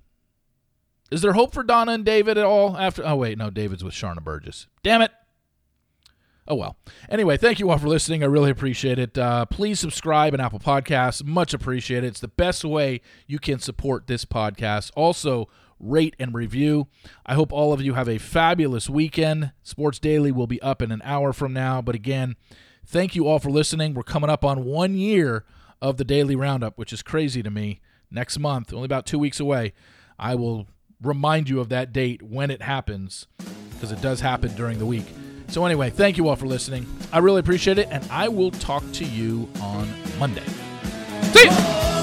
Is 1.11 1.23
there 1.23 1.35
hope 1.35 1.55
for 1.55 1.63
Donna 1.63 1.93
and 1.93 2.05
David 2.05 2.37
at 2.39 2.45
all 2.45 2.77
after? 2.77 3.07
Oh 3.07 3.17
wait, 3.17 3.39
no, 3.39 3.51
David's 3.51 3.85
with 3.85 3.95
Sharna 3.95 4.23
Burgess. 4.23 4.67
Damn 4.83 5.03
it. 5.03 5.13
Oh 6.47 6.57
well. 6.57 6.77
Anyway, 7.09 7.37
thank 7.39 7.59
you 7.59 7.71
all 7.71 7.79
for 7.79 7.89
listening. 7.89 8.23
I 8.23 8.27
really 8.27 8.51
appreciate 8.51 8.99
it. 8.99 9.17
Uh, 9.17 9.47
please 9.47 9.81
subscribe 9.81 10.35
and 10.35 10.43
Apple 10.43 10.59
Podcasts. 10.59 11.25
Much 11.25 11.55
appreciated. 11.55 12.07
It's 12.09 12.21
the 12.21 12.29
best 12.29 12.65
way 12.65 13.01
you 13.27 13.39
can 13.39 13.59
support 13.59 14.07
this 14.07 14.27
podcast. 14.27 14.91
Also, 14.95 15.49
rate 15.81 16.15
and 16.19 16.35
review. 16.35 16.89
I 17.25 17.35
hope 17.35 17.51
all 17.51 17.73
of 17.73 17.81
you 17.81 17.95
have 17.95 18.09
a 18.09 18.19
fabulous 18.19 18.91
weekend. 18.91 19.53
Sports 19.63 19.99
Daily 19.99 20.33
will 20.33 20.47
be 20.47 20.61
up 20.61 20.83
in 20.83 20.93
an 20.93 21.01
hour 21.03 21.33
from 21.33 21.55
now. 21.55 21.81
But 21.81 21.95
again, 21.95 22.37
thank 22.87 23.15
you 23.15 23.27
all 23.27 23.39
for 23.39 23.51
listening. 23.51 23.95
We're 23.95 24.03
coming 24.03 24.31
up 24.31 24.45
on 24.45 24.65
one 24.65 24.97
year 24.97 25.45
of 25.81 25.97
the 25.97 26.05
Daily 26.05 26.37
Roundup, 26.37 26.77
which 26.77 26.93
is 26.93 27.03
crazy 27.03 27.43
to 27.43 27.51
me. 27.51 27.81
Next 28.11 28.39
month, 28.39 28.73
only 28.73 28.85
about 28.85 29.07
two 29.07 29.19
weeks 29.19 29.41
away, 29.41 29.73
I 30.19 30.35
will 30.35 30.69
remind 31.03 31.49
you 31.49 31.59
of 31.59 31.71
that 31.71 31.93
date 31.93 32.23
when 32.23 32.51
it 32.51 32.63
happens 32.63 33.27
because 33.71 33.91
it 33.91 34.01
does 34.01 34.21
happen 34.21 34.55
during 34.55 34.79
the 34.79 34.87
week. 34.87 35.07
So, 35.49 35.65
anyway, 35.65 35.91
thank 35.91 36.17
you 36.17 36.29
all 36.29 36.37
for 36.37 36.47
listening. 36.47 36.87
I 37.13 37.19
really 37.19 37.41
appreciate 37.41 37.79
it, 37.79 37.89
and 37.91 38.05
I 38.11 38.29
will 38.29 38.51
talk 38.51 38.83
to 38.93 39.05
you 39.05 39.49
on 39.61 39.89
Monday. 40.19 40.45
See 41.33 41.45
you! 41.45 41.94